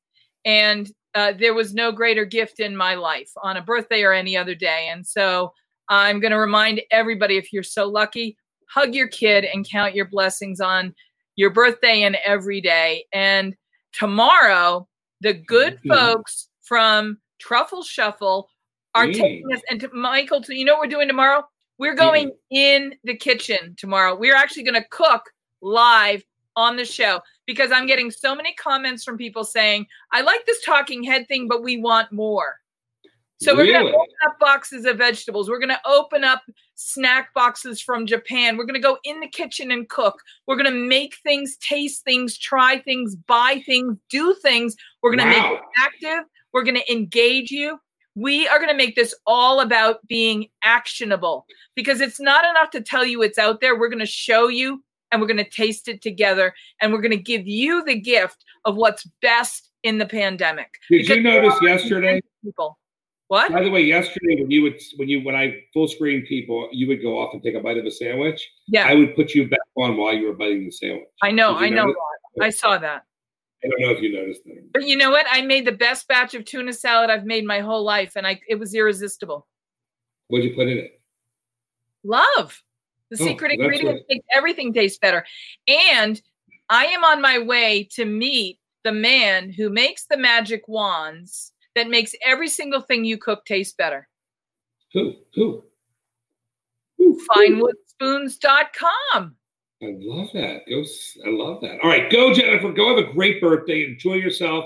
[0.46, 4.36] and uh, there was no greater gift in my life on a birthday or any
[4.36, 4.90] other day.
[4.92, 5.54] And so
[5.90, 8.38] I'm going to remind everybody, if you're so lucky,
[8.70, 10.94] hug your kid and count your blessings on
[11.36, 13.06] your birthday and every day.
[13.12, 13.56] And
[13.94, 14.88] tomorrow,
[15.22, 18.50] the good folks from Truffle Shuffle
[18.96, 19.14] are Mm.
[19.14, 19.62] taking us.
[19.70, 21.48] And to, Michael, to, you know what we're doing tomorrow?
[21.78, 24.16] We're going in the kitchen tomorrow.
[24.16, 25.24] We're actually going to cook
[25.62, 26.24] live
[26.56, 30.64] on the show because I'm getting so many comments from people saying, I like this
[30.66, 32.58] talking head thing, but we want more.
[33.42, 35.50] So we're going to open up boxes of vegetables.
[35.50, 36.42] We're going to open up
[36.76, 38.58] snack boxes from Japan.
[38.58, 40.20] We're going to go in the kitchen and cook.
[40.46, 44.76] We're going to make things, taste things, try things, buy things, do things.
[45.02, 46.26] We're going to make it active.
[46.54, 47.80] We're going to engage you.
[48.16, 51.46] We are going to make this all about being actionable
[51.76, 53.80] because it's not enough to tell you it's out there.
[53.80, 57.12] We're going to show you and we're going to taste it together and we're going
[57.12, 60.70] to give you the gift of what's best in the pandemic.
[60.90, 62.22] Did you notice yesterday?
[62.44, 62.78] People.
[63.28, 63.52] What?
[63.52, 66.88] By the way, yesterday when you would when you when I full screen people, you
[66.88, 68.46] would go off and take a bite of a sandwich.
[68.68, 71.06] Yeah, I would put you back on while you were biting the sandwich.
[71.22, 71.56] I know.
[71.56, 71.86] I know.
[71.86, 71.96] notice?
[72.42, 73.04] I saw that.
[73.64, 74.72] I don't know if you noticed that.
[74.72, 75.26] But you know what?
[75.30, 78.40] I made the best batch of tuna salad I've made my whole life, and I
[78.48, 79.48] it was irresistible.
[80.28, 81.02] What'd you put in it?
[82.04, 82.62] Love.
[83.10, 85.26] The Oh, secret ingredient makes everything taste better.
[85.68, 86.22] And
[86.70, 91.90] I am on my way to meet the man who makes the magic wands that
[91.90, 94.08] makes every single thing you cook taste better.
[94.94, 95.16] Who?
[95.34, 95.64] Who?
[96.98, 97.20] Who?
[97.36, 99.36] Finewoodspoons.com.
[99.82, 100.64] I love that.
[100.68, 100.84] Go.
[101.26, 101.80] I love that.
[101.82, 102.72] All right, go Jennifer.
[102.74, 103.86] Go have a great birthday.
[103.86, 104.66] Enjoy yourself.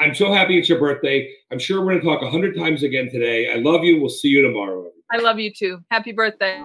[0.00, 1.30] I'm so happy it's your birthday.
[1.50, 3.52] I'm sure we're going to talk a hundred times again today.
[3.52, 4.00] I love you.
[4.00, 4.90] We'll see you tomorrow.
[5.10, 5.78] I love you too.
[5.90, 6.62] Happy birthday.